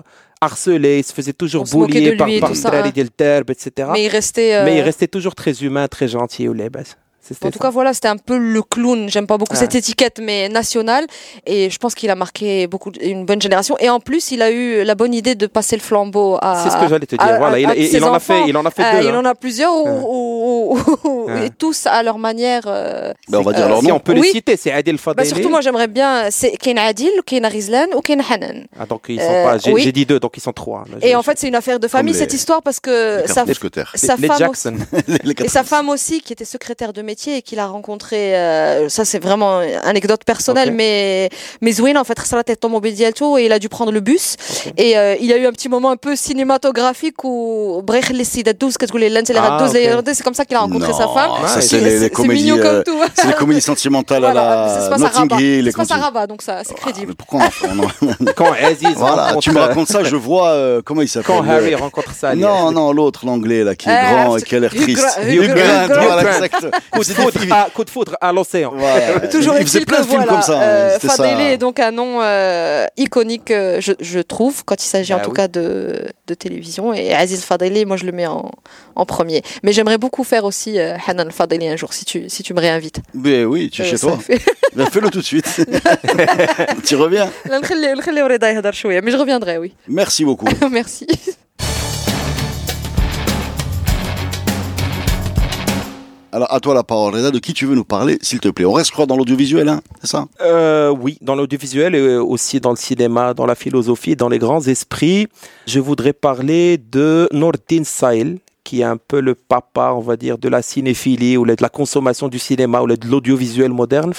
harceler, 0.47 0.95
il 1.03 1.07
se 1.11 1.15
faisait 1.19 1.37
toujours 1.43 1.63
On 1.63 1.67
se 1.73 1.77
moquait 1.77 2.01
boulier 2.01 2.11
de 2.13 2.17
par, 2.23 2.27
lui 2.29 2.37
et 2.37 2.41
par 2.45 2.51
tout 2.51 2.61
ça, 2.65 2.69
Drari 2.71 2.89
hein. 2.91 2.93
Del 2.99 3.11
Terbe, 3.23 3.49
etc. 3.57 3.89
mais 3.95 4.03
il 4.07 4.09
restait 4.21 4.51
euh, 4.57 4.65
Mais 4.67 4.75
il 4.79 4.83
restait 4.91 5.11
toujours 5.17 5.35
très 5.43 5.55
humain, 5.67 5.87
très 5.97 6.09
gentil 6.17 6.45
au 6.51 6.55
lait. 6.61 6.71
en 7.46 7.52
tout 7.52 7.60
cas 7.60 7.70
voilà 7.70 7.94
c'était 7.94 8.08
un 8.08 8.18
peu 8.18 8.38
le 8.38 8.62
clown 8.64 9.08
j'aime 9.10 9.28
pas 9.28 9.38
beaucoup 9.38 9.54
Ouais. 9.54 9.60
cette 9.60 9.76
étiquette 9.76 10.20
mais 10.22 10.50
nationale 10.50 11.06
et 11.46 11.70
je 11.70 11.78
pense 11.78 11.94
qu'il 11.94 12.10
a 12.10 12.16
marqué 12.16 12.66
beaucoup 12.68 12.92
une 13.02 13.26
bonne 13.26 13.42
génération 13.42 13.76
et 13.80 13.90
en 13.90 14.00
plus 14.00 14.32
il 14.32 14.42
a 14.42 14.50
eu 14.50 14.84
la 14.84 14.96
bonne 14.96 15.14
idée 15.14 15.36
de 15.36 15.46
passer 15.48 15.76
le 15.76 15.82
flambeau 15.82 16.38
à 16.42 16.64
C'est 16.64 16.70
ce 16.72 16.78
que 16.78 16.88
j'allais 16.90 17.06
te 17.06 17.16
dire. 17.16 17.26
à- 17.26 17.38
voilà, 17.38 17.60
il, 17.60 17.66
à 17.68 17.76
il- 17.76 17.88
ses 17.88 17.98
il 17.98 18.04
en 18.04 18.14
a 18.14 18.20
fait, 18.20 18.42
il 18.48 18.58
en 18.58 18.66
a 18.66 18.72
fait 18.72 18.84
Euh, 18.84 19.02
deux. 19.02 19.08
il 19.08 19.14
hein. 19.16 19.20
en 19.20 19.26
a 19.26 19.36
plusieurs 19.36 19.74
Ouais. 19.74 19.92
où- 20.04 20.78
où- 21.04 21.21
ouais. 21.34 21.50
tous 21.50 21.86
à 21.86 22.04
leur 22.04 22.18
manière. 22.18 22.64
Euh... 22.68 23.14
euh 23.34 23.92
on 23.92 24.00
peut 24.00 24.14
les 24.14 24.24
citer, 24.24 24.58
c'est 24.58 24.72
Adil 24.72 24.96
bah, 24.96 25.02
Fadeli. 25.02 25.28
Surtout, 25.28 25.50
moi, 25.50 25.62
j'aimerais 25.62 25.88
bien. 25.88 26.30
C'est 26.32 26.52
Ken 26.58 26.78
Adil, 26.78 27.12
Ken 27.26 27.46
Rizlan 27.46 27.88
ou 27.96 28.02
Ken 28.02 28.22
Hanan. 28.28 28.66
Ah, 28.80 28.86
donc 28.86 29.06
ils 29.10 29.20
sont 29.20 29.28
euh, 29.30 29.44
pas. 29.44 29.58
J'ai 29.58 29.92
dit 29.92 30.06
deux, 30.06 30.20
donc 30.20 30.38
ils 30.38 30.42
sont 30.42 30.54
trois. 30.54 30.86
Et 31.02 31.16
en 31.16 31.24
fait, 31.24 31.38
c'est 31.40 31.48
une 31.48 31.56
affaire 31.56 31.80
de 31.80 31.88
famille, 31.88 32.14
cette 32.14 32.34
histoire, 32.34 32.62
parce 32.62 32.80
que. 32.80 33.22
Les 33.22 33.28
sa, 33.28 33.46
les 33.46 33.54
sa 33.96 34.18
femme 34.18 34.38
Jackson. 34.38 34.76
Et 35.44 35.48
sa 35.48 35.64
femme 35.64 35.90
aussi, 35.90 36.22
qui 36.22 36.34
était 36.34 36.46
secrétaire 36.46 36.94
de 36.94 37.02
métier 37.02 37.38
et 37.38 37.42
qu'il 37.42 37.60
a 37.60 37.68
rencontré. 37.68 38.36
Euh, 38.36 38.90
ça, 38.90 39.06
c'est 39.06 39.20
vraiment 39.20 39.62
une 39.62 39.76
anecdote 39.84 40.24
personnelle, 40.24 40.72
mais. 40.72 41.30
Mais 41.62 41.72
Zouin, 41.72 41.96
en 41.96 42.04
fait, 42.04 42.16
Khsarat 42.16 42.44
automobile 42.50 42.94
dialto 42.94 43.38
et 43.38 43.46
il 43.46 43.52
a 43.52 43.60
dû 43.60 43.70
prendre 43.70 43.92
le 43.92 44.00
bus. 44.00 44.36
Et 44.78 44.92
il 44.92 45.26
y 45.26 45.34
a 45.34 45.38
eu 45.38 45.46
un 45.46 45.52
petit 45.52 45.70
moment 45.70 45.92
un 45.92 45.98
peu 45.98 46.16
cinématographique 46.16 47.24
où. 47.24 47.84
Les 49.02 49.38
ah, 49.38 49.68
c'est 50.14 50.24
comme 50.24 50.34
ça 50.34 50.46
qu'il 50.46 50.56
a 50.56 50.60
rencontré 50.60 50.94
sa 50.94 51.08
femme 51.08 51.21
femme 51.28 51.48
ça, 51.48 51.56
Ouais, 51.56 51.62
c'est 51.62 51.62
c'est- 51.62 51.78
les, 51.80 51.90
les 51.92 52.00
c'est 52.00 52.10
comédies. 52.10 52.44
mignon 52.44 52.58
euh, 52.60 52.84
comme 52.84 52.94
tout 52.96 53.00
C'est 53.16 53.28
les 53.28 53.34
comédies 53.34 53.62
sentimentales 53.62 54.22
Voilà, 54.22 54.42
à 54.64 54.90
la 54.90 54.98
Notting. 54.98 55.40
Hill. 55.40 55.64
Ça 55.66 55.70
et 55.70 55.72
se 55.72 55.78
passe 55.78 55.88
quand 55.88 55.94
à 55.96 55.98
tu- 55.98 56.04
Rabat, 56.04 56.28
donc 56.28 56.42
ça, 56.42 56.62
c'est 56.64 56.74
Ah, 56.78 56.82
crédible. 56.82 57.08
mais 57.10 57.16
pourquoi 57.16 57.42
Quand 58.36 58.52
Aziz 58.64 58.88
Voilà, 58.96 59.24
rencontre, 59.28 59.40
tu 59.42 59.52
me 59.52 59.60
racontes 59.60 59.88
ça, 59.88 60.04
je 60.04 60.16
vois 60.16 60.50
euh, 60.50 60.82
comment 60.84 61.02
il 61.02 61.08
s'appelle. 61.08 61.36
Quand 61.36 61.48
Harry 61.50 61.76
rencontre 61.76 62.14
ça. 62.14 62.36
Non, 62.36 62.72
non, 62.72 62.92
l'autre, 62.92 63.26
l'anglais 63.26 63.64
là, 63.64 63.76
qui 63.76 63.90
est 63.90 63.94
grand 63.94 64.36
et 64.36 64.40
c'est- 64.40 64.46
qui 64.46 64.56
a 64.56 64.60
l'air 64.60 64.72
triste. 64.74 65.20
Hugh 65.28 65.48
Grant. 65.48 65.88
Coup 66.92 67.00
de 67.00 67.04
C'est 67.04 67.90
foudre 67.92 68.16
à, 68.22 68.32
l'océan. 68.32 68.74
Toujours 69.32 69.56
il 69.60 69.66
faisait 69.66 69.80
est-il 69.80 69.86
plein 69.86 69.98
que 69.98 70.04
de 70.04 70.08
films 70.08 70.22
voilà, 70.24 70.32
comme 70.34 70.42
ça. 70.42 70.58
hein, 70.58 70.62
euh. 70.64 71.00
Fadeli 71.00 71.44
est 71.44 71.58
donc 71.58 71.80
un 71.80 71.92
nom 71.92 72.20
euh, 72.22 72.86
iconique, 72.98 73.52
euh, 73.52 73.80
je, 73.82 74.20
trouve, 74.20 74.64
quand 74.66 74.82
il 74.84 74.88
s'agit 74.88 75.14
en 75.14 75.18
Bah 75.18 75.24
tout 75.24 75.32
oui. 75.32 75.36
cas 75.38 75.48
de, 75.48 76.06
de 76.28 76.34
télévision. 76.34 76.94
Et 76.94 77.14
Aziz 77.14 77.44
Fadeli, 77.44 77.86
moi 77.86 77.98
je 77.98 78.06
le 78.06 78.12
mets 78.12 78.28
en, 78.28 78.52
en 78.96 79.06
premier. 79.06 79.42
Mais 79.64 79.74
j'aimerais 79.74 79.98
beaucoup 79.98 80.24
faire 80.24 80.46
aussi 80.46 80.80
euh, 80.80 80.96
Hanan 81.06 81.32
Fadeli 81.32 81.68
un 81.68 81.76
jour 81.76 81.94
si 81.94 82.06
tu, 82.06 82.30
si 82.30 82.44
tu 82.44 82.54
me 82.54 82.60
réinvites. 82.60 83.02
Mais 83.14 83.44
oui, 83.46 83.70
tu 83.70 83.82
es 83.82 83.86
euh, 83.86 83.90
chez 83.90 83.98
toi. 83.98 84.18
ben, 84.76 84.86
Fais-le 84.90 85.10
tout 85.10 85.20
de 85.20 85.26
suite. 85.26 85.46
tu 86.86 86.96
reviens. 86.96 87.30
Mais 89.02 89.12
je 89.12 89.18
reviendrai, 89.18 89.58
oui. 89.58 89.74
Merci 89.88 90.26
beaucoup. 90.26 90.48
Merci. 90.72 91.08
Alors, 96.34 96.54
à 96.54 96.62
toi 96.62 96.74
la 96.74 96.84
parole, 96.84 97.14
Reda, 97.14 97.30
de 97.30 97.40
qui 97.40 97.54
tu 97.54 97.66
veux 97.66 97.76
nous 97.76 97.84
parler, 97.84 98.18
s'il 98.22 98.40
te 98.40 98.48
plaît? 98.48 98.64
On 98.64 98.72
reste, 98.72 98.88
je 98.88 98.94
crois, 98.94 99.06
dans 99.06 99.18
l'audiovisuel, 99.18 99.68
hein 99.68 99.82
c'est 100.00 100.12
ça? 100.12 100.28
Euh, 100.40 100.90
Oui, 100.90 101.18
dans 101.22 101.36
l'audiovisuel 101.36 101.94
et 101.94 102.16
aussi 102.16 102.62
dans 102.62 102.70
le 102.70 102.78
cinéma, 102.78 103.34
dans 103.34 103.46
la 103.46 103.56
philosophie, 103.56 104.16
dans 104.16 104.30
les 104.30 104.40
grands 104.40 104.62
esprits. 104.62 105.28
Je 105.68 105.82
voudrais 105.82 106.14
parler 106.14 106.78
de 106.78 107.28
Nordin 107.34 107.84
Sahel, 107.84 108.38
qui 108.64 108.82
est 108.82 108.86
un 108.86 108.98
peu 108.98 109.20
le 109.20 109.36
papa, 109.36 109.94
on 109.96 110.00
va 110.00 110.18
dire, 110.18 110.38
de 110.38 110.50
la 110.50 110.62
cinéphilie 110.62 111.38
ou 111.38 111.46
de 111.46 111.56
la 111.60 111.70
consommation 111.70 112.28
du 112.28 112.40
cinéma 112.40 112.82
ou 112.82 112.88
de 112.88 113.08
l'audiovisuel 113.08 113.72
moderne. 113.72 114.14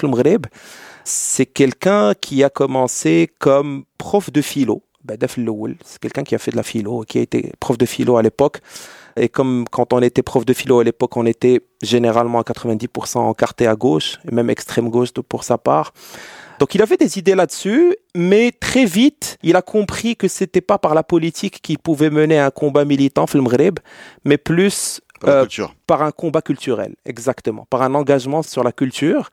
C'est 1.04 1.46
quelqu'un 1.46 2.14
qui 2.14 2.44
a 2.44 2.50
commencé 2.50 3.30
comme 3.38 3.84
prof 3.98 4.30
de 4.30 4.40
philo. 4.40 4.82
Ben, 5.04 5.18
C'est 5.84 6.00
quelqu'un 6.00 6.22
qui 6.22 6.34
a 6.34 6.38
fait 6.38 6.52
de 6.52 6.56
la 6.56 6.62
philo, 6.62 7.02
qui 7.02 7.18
a 7.18 7.22
été 7.22 7.52
prof 7.58 7.76
de 7.76 7.86
philo 7.86 8.16
à 8.16 8.22
l'époque. 8.22 8.60
Et 9.16 9.28
comme 9.28 9.64
quand 9.70 9.92
on 9.92 10.00
était 10.00 10.22
prof 10.22 10.44
de 10.44 10.52
philo 10.52 10.80
à 10.80 10.84
l'époque, 10.84 11.16
on 11.16 11.26
était 11.26 11.60
généralement 11.82 12.40
à 12.40 12.42
90% 12.42 13.18
encarté 13.18 13.66
à 13.66 13.74
gauche, 13.74 14.18
et 14.30 14.34
même 14.34 14.48
extrême 14.48 14.88
gauche 14.90 15.12
pour 15.28 15.44
sa 15.44 15.58
part. 15.58 15.92
Donc 16.62 16.76
il 16.76 16.82
avait 16.82 16.96
des 16.96 17.18
idées 17.18 17.34
là-dessus, 17.34 17.96
mais 18.14 18.52
très 18.52 18.84
vite, 18.84 19.36
il 19.42 19.56
a 19.56 19.62
compris 19.62 20.14
que 20.14 20.28
c'était 20.28 20.60
pas 20.60 20.78
par 20.78 20.94
la 20.94 21.02
politique 21.02 21.60
qu'il 21.60 21.76
pouvait 21.76 22.08
mener 22.08 22.38
un 22.38 22.52
combat 22.52 22.84
militant, 22.84 23.26
film 23.26 23.48
mais 24.24 24.38
plus 24.38 25.00
euh, 25.26 25.44
par 25.88 26.02
un 26.02 26.12
combat 26.12 26.40
culturel, 26.40 26.94
exactement, 27.04 27.66
par 27.68 27.82
un 27.82 27.96
engagement 27.96 28.44
sur 28.44 28.62
la 28.62 28.70
culture. 28.70 29.30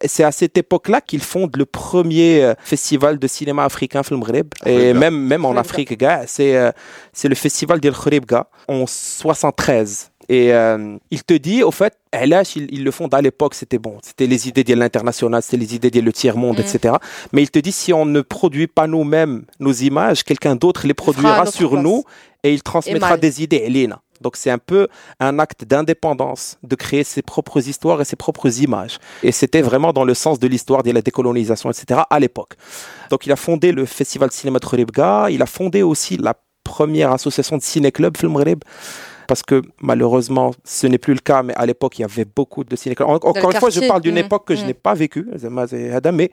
Et 0.00 0.08
c'est 0.08 0.24
à 0.24 0.32
cette 0.32 0.56
époque-là 0.56 1.02
qu'il 1.02 1.20
fonde 1.20 1.54
le 1.56 1.66
premier 1.66 2.42
euh, 2.42 2.54
festival 2.62 3.18
de 3.18 3.26
cinéma 3.26 3.66
africain 3.66 4.02
Film 4.02 4.22
Et 4.64 4.94
même, 4.94 5.18
même 5.18 5.44
en 5.44 5.58
Afrique, 5.58 6.02
c'est 6.26 6.56
euh, 6.56 6.72
c'est 7.12 7.28
le 7.28 7.34
festival 7.34 7.80
d'El 7.80 7.92
Khribga 7.92 8.46
en 8.68 8.86
73. 8.86 10.09
Et 10.32 10.52
il 11.10 11.24
te 11.24 11.34
dit, 11.34 11.64
au 11.64 11.72
fait, 11.72 11.98
LH, 12.12 12.54
ils, 12.54 12.68
ils 12.70 12.84
le 12.84 12.92
font 12.92 13.08
à 13.08 13.20
l'époque, 13.20 13.54
c'était 13.54 13.78
bon. 13.78 13.98
C'était 14.00 14.28
les 14.28 14.46
idées 14.46 14.62
de 14.62 14.74
l'international, 14.74 15.42
c'était 15.42 15.56
les 15.56 15.74
idées 15.74 15.90
de 15.90 16.00
le 16.00 16.12
tiers-monde, 16.12 16.58
mm. 16.58 16.60
etc. 16.60 16.94
Mais 17.32 17.42
il 17.42 17.50
te 17.50 17.58
dit, 17.58 17.72
si 17.72 17.92
on 17.92 18.06
ne 18.06 18.20
produit 18.20 18.68
pas 18.68 18.86
nous-mêmes 18.86 19.42
nos 19.58 19.72
images, 19.72 20.22
quelqu'un 20.22 20.54
d'autre 20.54 20.86
les 20.86 20.94
produira 20.94 21.46
sur 21.46 21.76
nous 21.76 22.04
et 22.44 22.54
il 22.54 22.62
transmettra 22.62 23.16
des 23.16 23.42
idées. 23.42 23.64
Elena. 23.66 24.00
Donc 24.20 24.36
c'est 24.36 24.50
un 24.50 24.58
peu 24.58 24.86
un 25.18 25.40
acte 25.40 25.64
d'indépendance, 25.64 26.58
de 26.62 26.76
créer 26.76 27.02
ses 27.02 27.22
propres 27.22 27.66
histoires 27.66 28.00
et 28.00 28.04
ses 28.04 28.16
propres 28.16 28.62
images. 28.62 28.98
Et 29.24 29.32
c'était 29.32 29.62
vraiment 29.62 29.92
dans 29.92 30.04
le 30.04 30.14
sens 30.14 30.38
de 30.38 30.46
l'histoire 30.46 30.84
de 30.84 30.92
la 30.92 31.02
décolonisation, 31.02 31.70
etc. 31.70 32.02
à 32.08 32.20
l'époque. 32.20 32.52
Donc 33.10 33.26
il 33.26 33.32
a 33.32 33.36
fondé 33.36 33.72
le 33.72 33.84
Festival 33.84 34.28
de 34.28 34.34
cinéma 34.34 34.60
de 34.60 35.30
il 35.32 35.42
a 35.42 35.46
fondé 35.46 35.82
aussi 35.82 36.18
la 36.18 36.34
première 36.62 37.10
association 37.10 37.56
de 37.56 37.62
ciné-club 37.62 38.16
Film 38.16 38.36
parce 39.30 39.44
que 39.44 39.62
malheureusement, 39.80 40.50
ce 40.64 40.88
n'est 40.88 40.98
plus 40.98 41.14
le 41.14 41.20
cas, 41.20 41.44
mais 41.44 41.54
à 41.54 41.64
l'époque, 41.64 42.00
il 42.00 42.02
y 42.02 42.04
avait 42.04 42.24
beaucoup 42.24 42.64
de 42.64 42.74
ciné-clubs. 42.74 43.08
Encore 43.08 43.52
une 43.52 43.60
fois, 43.60 43.70
je 43.70 43.86
parle 43.86 44.00
d'une 44.00 44.16
mmh, 44.16 44.26
époque 44.26 44.44
que 44.44 44.56
je 44.56 44.64
mmh. 44.64 44.66
n'ai 44.66 44.74
pas 44.74 44.94
vécue, 44.94 45.24
mais 46.12 46.32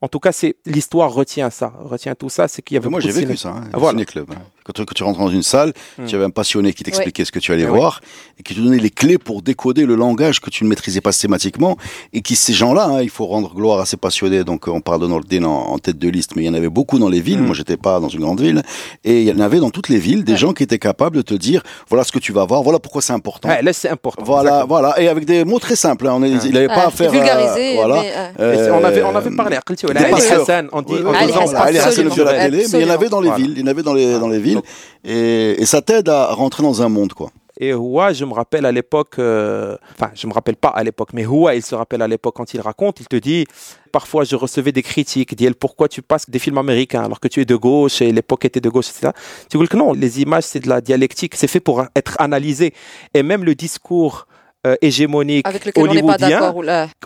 en 0.00 0.08
tout 0.08 0.18
cas, 0.18 0.32
c'est 0.32 0.56
l'histoire 0.66 1.12
retient 1.12 1.50
ça, 1.50 1.72
retient 1.78 2.16
tout 2.16 2.28
ça, 2.28 2.48
c'est 2.48 2.60
qu'il 2.60 2.74
y 2.74 2.78
avait. 2.78 2.88
Moi, 2.88 2.98
j'ai 2.98 3.12
vécu 3.12 3.36
ça, 3.36 3.50
hein, 3.50 3.70
voilà. 3.74 3.92
ciné-club. 3.92 4.26
Hein. 4.32 4.42
Quand, 4.64 4.72
tu, 4.72 4.84
tu 4.94 5.02
rentres 5.02 5.18
dans 5.18 5.28
une 5.28 5.42
salle, 5.42 5.72
hmm. 5.98 6.06
tu 6.06 6.14
avais 6.14 6.24
un 6.24 6.30
passionné 6.30 6.72
qui 6.72 6.84
t'expliquait 6.84 7.24
ce 7.24 7.32
que 7.32 7.38
tu 7.38 7.52
allais 7.52 7.66
voir 7.66 8.00
et 8.38 8.42
qui 8.42 8.54
te 8.54 8.60
donnait 8.60 8.78
les 8.78 8.90
clés 8.90 9.18
pour 9.18 9.42
décoder 9.42 9.86
le 9.86 9.94
langage 9.94 10.40
que 10.40 10.50
tu 10.50 10.64
ne 10.64 10.68
maîtrisais 10.68 11.00
pas 11.00 11.12
systématiquement 11.12 11.76
et 12.12 12.22
qui 12.22 12.36
ces 12.36 12.52
gens-là, 12.52 12.86
hein, 12.86 13.02
il 13.02 13.10
faut 13.10 13.26
rendre 13.26 13.54
gloire 13.54 13.80
à 13.80 13.86
ces 13.86 13.96
passionnés. 13.96 14.44
Donc, 14.44 14.68
on 14.68 14.80
parle 14.80 15.00
de 15.00 15.06
Nordin 15.06 15.44
en, 15.44 15.78
tête 15.78 15.98
de 15.98 16.08
liste, 16.08 16.36
mais 16.36 16.42
il 16.42 16.46
y 16.46 16.48
en 16.48 16.54
avait 16.54 16.68
beaucoup 16.68 16.98
dans 16.98 17.08
les 17.08 17.20
villes. 17.20 17.40
Hmm. 17.40 17.46
Moi, 17.46 17.54
j'étais 17.54 17.76
pas 17.76 18.00
dans 18.00 18.08
une 18.08 18.20
grande 18.20 18.40
ville 18.40 18.62
et 19.04 19.22
il 19.22 19.28
y 19.28 19.32
en 19.32 19.40
avait 19.40 19.58
dans 19.58 19.70
toutes 19.70 19.88
les 19.88 19.98
villes 19.98 20.24
des 20.24 20.36
gens 20.36 20.52
qui 20.52 20.62
étaient 20.62 20.78
capables 20.78 21.16
de 21.16 21.22
te 21.22 21.34
dire 21.34 21.62
voilà 21.88 22.04
ce 22.04 22.12
que 22.12 22.18
tu 22.18 22.32
vas 22.32 22.44
voir, 22.44 22.62
voilà 22.62 22.78
pourquoi 22.78 23.02
c'est 23.02 23.12
important. 23.12 23.48
là, 23.48 23.72
c'est 23.72 23.88
important. 23.88 24.22
Voilà, 24.24 24.64
voilà, 24.64 25.00
et 25.00 25.08
avec 25.08 25.24
des 25.24 25.44
mots 25.44 25.58
très 25.58 25.76
simples. 25.76 26.06
Hein. 26.06 26.14
On 26.16 26.22
est, 26.22 26.30
il 26.44 26.52
n'avait 26.52 26.68
pas 26.68 26.86
à 26.86 26.90
faire 26.90 27.10
vulgariser. 27.10 27.72
Euh, 27.72 27.84
voilà. 27.84 28.02
Euh, 28.40 28.70
on 28.72 28.84
avait 28.84 29.02
on 29.02 29.16
avait 29.16 29.30
parlé. 29.34 29.58
On 30.72 30.82
dit, 30.82 30.94
en 30.94 31.12
en 32.82 33.66
avait 33.66 33.82
dans 33.82 33.94
les 33.94 34.18
dans 34.18 34.28
les 34.28 34.38
et, 35.04 35.62
et 35.62 35.66
ça 35.66 35.82
t'aide 35.82 36.08
à 36.08 36.32
rentrer 36.32 36.62
dans 36.62 36.82
un 36.82 36.88
monde, 36.88 37.12
quoi. 37.12 37.30
Et 37.60 37.74
Houa, 37.74 38.12
je 38.12 38.24
me 38.24 38.32
rappelle 38.32 38.64
à 38.64 38.72
l'époque, 38.72 39.18
euh, 39.18 39.76
enfin, 39.94 40.10
je 40.14 40.26
me 40.26 40.32
rappelle 40.32 40.56
pas 40.56 40.70
à 40.70 40.82
l'époque, 40.82 41.10
mais 41.12 41.26
Houa, 41.26 41.54
il 41.54 41.62
se 41.62 41.74
rappelle 41.74 42.00
à 42.00 42.08
l'époque 42.08 42.34
quand 42.34 42.54
il 42.54 42.60
raconte, 42.60 43.00
il 43.00 43.06
te 43.06 43.16
dit, 43.16 43.46
parfois 43.92 44.24
je 44.24 44.36
recevais 44.36 44.72
des 44.72 44.82
critiques, 44.82 45.34
dit 45.36 45.50
pourquoi 45.50 45.88
tu 45.88 46.00
passes 46.00 46.30
des 46.30 46.38
films 46.38 46.58
américains 46.58 47.04
alors 47.04 47.20
que 47.20 47.28
tu 47.28 47.40
es 47.40 47.44
de 47.44 47.54
gauche 47.54 48.00
et 48.00 48.10
l'époque 48.10 48.46
était 48.46 48.60
de 48.60 48.70
gauche, 48.70 48.88
etc. 48.88 49.12
Tu 49.50 49.58
dis 49.58 49.68
que 49.68 49.76
non, 49.76 49.92
les 49.92 50.22
images 50.22 50.44
c'est 50.44 50.60
de 50.60 50.68
la 50.68 50.80
dialectique, 50.80 51.34
c'est 51.36 51.46
fait 51.46 51.60
pour 51.60 51.84
être 51.94 52.16
analysé. 52.18 52.72
Et 53.12 53.22
même 53.22 53.44
le 53.44 53.54
discours 53.54 54.26
euh, 54.64 54.76
hégémonique 54.80 55.44
Avec 55.46 55.64
lequel 55.64 55.82
hollywoodien, 55.82 56.54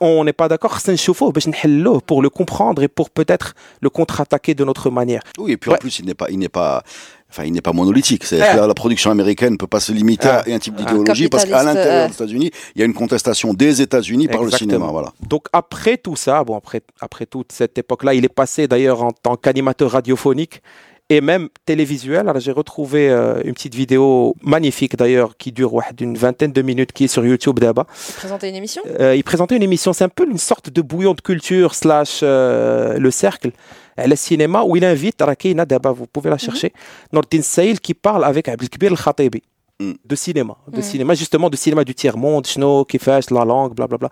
on 0.03 0.25
n'est 0.25 0.35
pas 0.35 0.47
d'accord, 0.47 0.79
c'est 0.79 0.93
un 0.93 1.99
pour 2.07 2.21
le 2.21 2.29
comprendre 2.29 2.83
et 2.83 2.89
pour 2.89 3.09
peut-être 3.09 3.55
le 3.81 3.89
contre-attaquer 3.89 4.55
de 4.55 4.63
notre 4.63 4.91
manière. 4.91 5.23
Oui, 5.39 5.53
et 5.53 5.57
puis 5.57 5.71
en 5.71 5.77
plus, 5.77 5.99
il 5.99 6.05
n'est 6.05 6.15
pas, 6.15 6.27
il 6.31 6.39
n'est 6.39 6.51
pas, 6.51 6.83
enfin, 7.31 7.45
il 7.45 7.53
n'est 7.53 7.61
pas 7.61 7.73
monolithique. 7.73 8.25
C'est 8.25 8.39
la 8.39 8.75
production 8.75 9.11
américaine 9.11 9.53
ne 9.53 9.57
peut 9.57 9.67
pas 9.67 9.81
se 9.81 9.93
limiter 9.93 10.29
à 10.29 10.45
un 10.47 10.59
type 10.59 10.75
d'idéologie 10.75 11.29
parce 11.29 11.45
qu'à 11.45 11.63
l'intérieur 11.63 12.05
euh. 12.05 12.09
des 12.09 12.15
États-Unis, 12.15 12.51
il 12.75 12.81
y 12.81 12.83
a 12.83 12.87
une 12.87 12.95
contestation 12.95 13.55
des 13.55 13.83
États-Unis 13.83 14.29
par 14.29 14.43
le 14.43 14.51
cinéma. 14.51 14.87
Voilà. 14.87 15.13
Donc 15.29 15.47
après 15.53 15.97
tout 15.97 16.17
ça, 16.17 16.45
bon 16.45 16.57
après 16.57 16.83
après 17.01 17.27
toute 17.27 17.53
cette 17.53 17.79
époque-là, 17.79 18.15
il 18.15 18.25
est 18.25 18.35
passé 18.35 18.69
d'ailleurs 18.69 19.03
en 19.03 19.13
tant 19.13 19.37
qu'animateur 19.37 19.93
radiophonique 19.93 20.63
et 21.09 21.21
même 21.21 21.49
télévisuel. 21.65 22.29
Alors 22.29 22.41
j'ai 22.41 22.53
retrouvé 22.53 23.09
euh, 23.09 23.41
une 23.45 23.55
petite 23.55 23.75
vidéo 23.75 24.35
magnifique 24.43 24.97
d'ailleurs 24.97 25.37
qui 25.37 25.53
dure 25.53 25.81
d'une 25.97 26.17
vingtaine 26.17 26.53
de 26.53 26.63
minutes 26.63 26.93
qui 26.93 27.05
est 27.05 27.09
sur 27.09 27.25
YouTube 27.25 27.59
d'abord. 27.61 27.87
Il 28.09 28.15
présentait 28.15 28.49
une 28.49 28.57
émission? 28.57 28.83
Euh, 29.01 29.15
Il 29.15 29.25
présentait 29.25 29.57
une 29.57 29.63
émission, 29.63 29.93
c'est 29.93 30.05
un 30.05 30.09
peu 30.09 30.29
une 30.29 30.39
sorte 30.39 30.71
de 30.71 30.83
bouillon 30.83 31.15
de 31.15 31.21
culture 31.21 31.75
slash 31.75 32.21
euh, 32.23 32.99
le 32.99 33.11
cercle. 33.11 33.51
Le 33.99 34.15
cinéma 34.15 34.63
où 34.63 34.77
il 34.77 34.85
invite 34.85 35.23
Rakina 35.23 35.65
d'abord, 35.65 35.95
vous 35.95 36.07
pouvez 36.07 36.29
la 36.29 36.37
mhm. 36.37 36.41
chercher, 36.41 36.69
mm 36.69 37.15
Nordin 37.15 37.43
Saïl 37.43 37.81
qui 37.81 37.95
parle 37.95 38.25
avec 38.25 38.49
Abdelkbir 38.49 38.91
El-Khatibi. 38.91 39.43
De 39.79 40.17
cinéma, 40.17 40.57
de 40.69 40.79
mm. 40.79 40.83
cinéma 40.83 41.15
justement 41.15 41.51
de 41.51 41.57
cinéma 41.57 41.85
du 41.85 41.95
tiers 41.95 42.17
monde, 42.17 42.47
Schno, 42.47 42.87
fait 42.99 43.31
la 43.31 43.45
langue, 43.45 43.75
blablabla. 43.75 44.09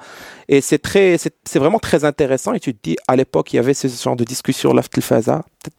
Et 0.46 0.60
c'est 0.60 0.76
très, 0.78 1.16
c'est 1.16 1.58
vraiment 1.58 1.78
très 1.78 2.04
intéressant. 2.04 2.52
Et 2.52 2.60
tu 2.60 2.74
te 2.74 2.78
dis, 2.82 2.96
à 3.08 3.16
l'époque, 3.16 3.54
il 3.54 3.56
y 3.56 3.58
avait 3.58 3.72
ce 3.72 3.88
genre 3.88 4.14
de 4.14 4.24
discussion 4.24 4.74
là. 4.74 4.82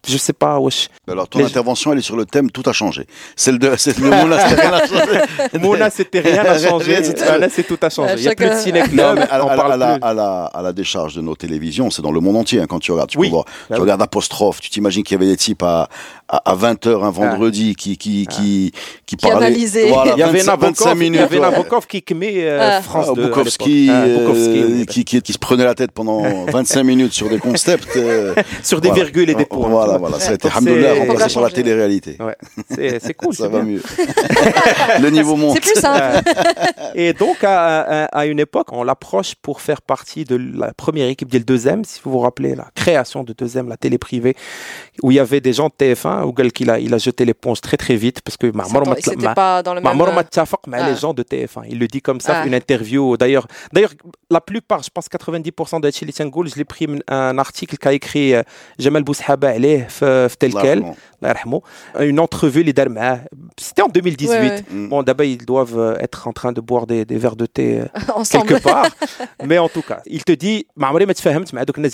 Je 0.07 0.17
sais 0.17 0.33
pas, 0.33 0.59
wesh. 0.59 0.89
Alors 1.07 1.27
ton 1.27 1.45
intervention, 1.45 1.91
elle 1.93 1.99
est 1.99 2.01
sur 2.01 2.15
le 2.15 2.25
thème 2.25 2.49
tout 2.49 2.63
a 2.65 2.73
changé. 2.73 3.05
Celle 3.35 3.59
de, 3.59 3.75
celle 3.75 3.93
de 3.93 4.09
Mouna, 4.09 4.49
c'était 4.49 4.61
rien 4.61 4.73
à 4.73 4.87
changer. 4.87 5.19
Mouna, 5.59 5.89
c'était 5.91 6.19
rien 6.19 6.45
à 6.45 6.57
changer. 6.57 7.01
là, 7.39 7.49
c'est 7.49 7.63
tout 7.63 7.77
a 7.83 7.89
changé. 7.91 8.15
Il 8.17 8.23
y 8.23 8.27
a 8.27 8.33
plus 8.33 8.49
de 8.49 8.55
ciné 8.55 8.81
club. 8.81 9.19
À, 9.19 9.35
à, 9.35 9.77
la, 9.77 9.93
à, 10.01 10.13
la, 10.13 10.45
à 10.45 10.61
la 10.63 10.73
décharge 10.73 11.15
de 11.15 11.21
nos 11.21 11.35
télévisions, 11.35 11.91
c'est 11.91 12.01
dans 12.01 12.11
le 12.11 12.19
monde 12.19 12.37
entier 12.37 12.59
hein, 12.59 12.65
quand 12.67 12.79
tu 12.79 12.91
regardes. 12.91 13.11
Tu, 13.11 13.19
oui. 13.19 13.29
voir, 13.29 13.45
tu 13.45 13.51
bah 13.69 13.77
regardes 13.77 14.01
Apostrophe, 14.01 14.61
tu 14.61 14.71
t'imagines 14.71 15.03
qu'il 15.03 15.15
y 15.15 15.21
avait 15.21 15.29
des 15.29 15.37
types 15.37 15.61
à, 15.61 15.89
à, 16.27 16.55
20h 16.55 17.03
un 17.03 17.11
vendredi 17.11 17.75
qui, 17.75 17.97
qui, 17.97 18.25
qui, 18.25 18.71
qui, 19.05 19.15
parlaient. 19.17 19.51
Voilà, 19.83 20.13
il 20.15 20.19
y 20.19 20.23
avait 20.23 20.43
Nabokov, 20.43 20.95
minutes, 20.95 21.13
il 21.15 21.21
y 21.21 21.23
avait 21.23 21.39
Nabokov 21.39 21.87
qui 21.87 22.03
met 22.13 22.43
euh, 22.43 22.81
France 22.81 23.13
2. 23.13 23.25
Bukowski, 23.25 23.89
euh, 23.89 24.85
qui, 24.85 25.03
qui, 25.05 25.21
qui, 25.21 25.33
se 25.33 25.37
prenait 25.37 25.65
la 25.65 25.75
tête 25.75 25.91
pendant 25.91 26.45
25 26.51 26.83
minutes 26.83 27.13
sur 27.13 27.29
des 27.29 27.39
concepts. 27.39 27.95
Euh, 27.95 28.33
sur 28.63 28.81
des 28.81 28.91
virgules 28.91 29.29
et 29.29 29.35
des 29.35 29.45
points. 29.45 29.69
Voilà, 29.69 29.97
voilà. 29.97 30.19
Ça 30.19 30.31
a 30.31 30.33
été, 30.35 30.47
alhamdoulilah, 30.47 30.93
remplacé 30.95 31.33
par 31.33 31.43
la 31.43 31.49
télé-réalité. 31.49 32.17
Ouais. 32.19 32.35
C'est 32.99 33.13
cool. 33.13 33.33
ça 33.35 33.47
va 33.47 33.61
mieux. 33.61 33.81
Le 35.01 35.09
niveau 35.09 35.35
monte. 35.35 35.55
C'est 35.55 35.73
plus 35.73 35.79
simple. 35.79 36.21
et 36.95 37.13
donc, 37.13 37.43
à, 37.43 38.05
à, 38.05 38.25
une 38.25 38.39
époque, 38.39 38.67
on 38.71 38.83
l'approche 38.83 39.35
pour 39.41 39.61
faire 39.61 39.81
partie 39.81 40.25
de 40.25 40.35
la 40.35 40.73
première 40.73 41.07
équipe 41.07 41.29
du 41.29 41.39
2M, 41.39 41.83
si 41.83 41.99
vous 42.03 42.11
vous 42.11 42.19
rappelez, 42.19 42.55
la 42.55 42.67
création 42.75 43.23
de 43.23 43.33
2M, 43.33 43.67
la 43.67 43.77
télé 43.77 43.97
privée, 43.97 44.35
où 45.03 45.11
il 45.11 45.15
y 45.15 45.19
avait 45.19 45.41
des 45.41 45.53
gens 45.53 45.67
de 45.67 45.85
TF1, 45.85 46.23
où 46.23 46.33
il 46.59 46.69
a, 46.69 46.79
il 46.79 46.93
a 46.93 46.97
jeté 46.97 47.25
l'éponge 47.25 47.61
très 47.61 47.77
très 47.77 47.95
vite, 47.95 48.21
parce 48.21 48.37
que 48.37 48.51
C'était 49.01 49.33
pas 49.33 49.63
dans 49.65 49.73
le 49.73 49.81
même... 49.81 49.91
mais 50.67 50.91
les 50.91 50.95
gens 50.95 51.13
de 51.13 51.23
TF1, 51.23 51.65
il 51.69 51.79
le 51.79 51.87
dit 51.87 52.01
comme 52.01 52.21
ça, 52.21 52.41
ah. 52.41 52.45
une 52.45 52.53
interview, 52.53 53.17
d'ailleurs, 53.17 53.47
d'ailleurs, 53.73 53.91
la 54.29 54.39
plupart, 54.39 54.83
je 54.83 54.89
pense 54.89 55.07
90% 55.07 55.81
de 55.81 55.91
Chili 55.91 56.13
Tiangoul, 56.13 56.47
je 56.47 56.55
l'ai 56.55 56.65
pris 56.65 56.87
un 57.07 57.37
article 57.37 57.77
qu'a 57.77 57.93
écrit 57.93 58.33
euh, 58.33 58.43
Jamal 58.79 59.03
Boushaba 59.03 59.53
tel 60.39 60.53
quel, 60.53 60.83
une 61.99 62.19
entrevue, 62.19 62.63
les 62.63 62.73
c'était 63.59 63.81
en 63.81 63.87
2018. 63.87 64.65
Mm. 64.69 64.89
Bon, 64.89 65.03
d'abord, 65.03 65.25
ils 65.25 65.37
doivent 65.37 65.79
euh, 65.79 65.97
être 65.99 66.27
en 66.27 66.33
train 66.33 66.51
de 66.51 66.61
boire 66.61 66.85
des, 66.85 67.05
des 67.05 67.17
verres 67.17 67.35
de 67.35 67.45
thé 67.45 67.81
euh, 67.81 68.23
quelque 68.31 68.61
part. 68.61 68.87
Mais 69.45 69.57
en 69.57 69.69
tout 69.69 69.81
cas, 69.81 70.01
il 70.05 70.23
te 70.23 70.31
dit, 70.31 70.67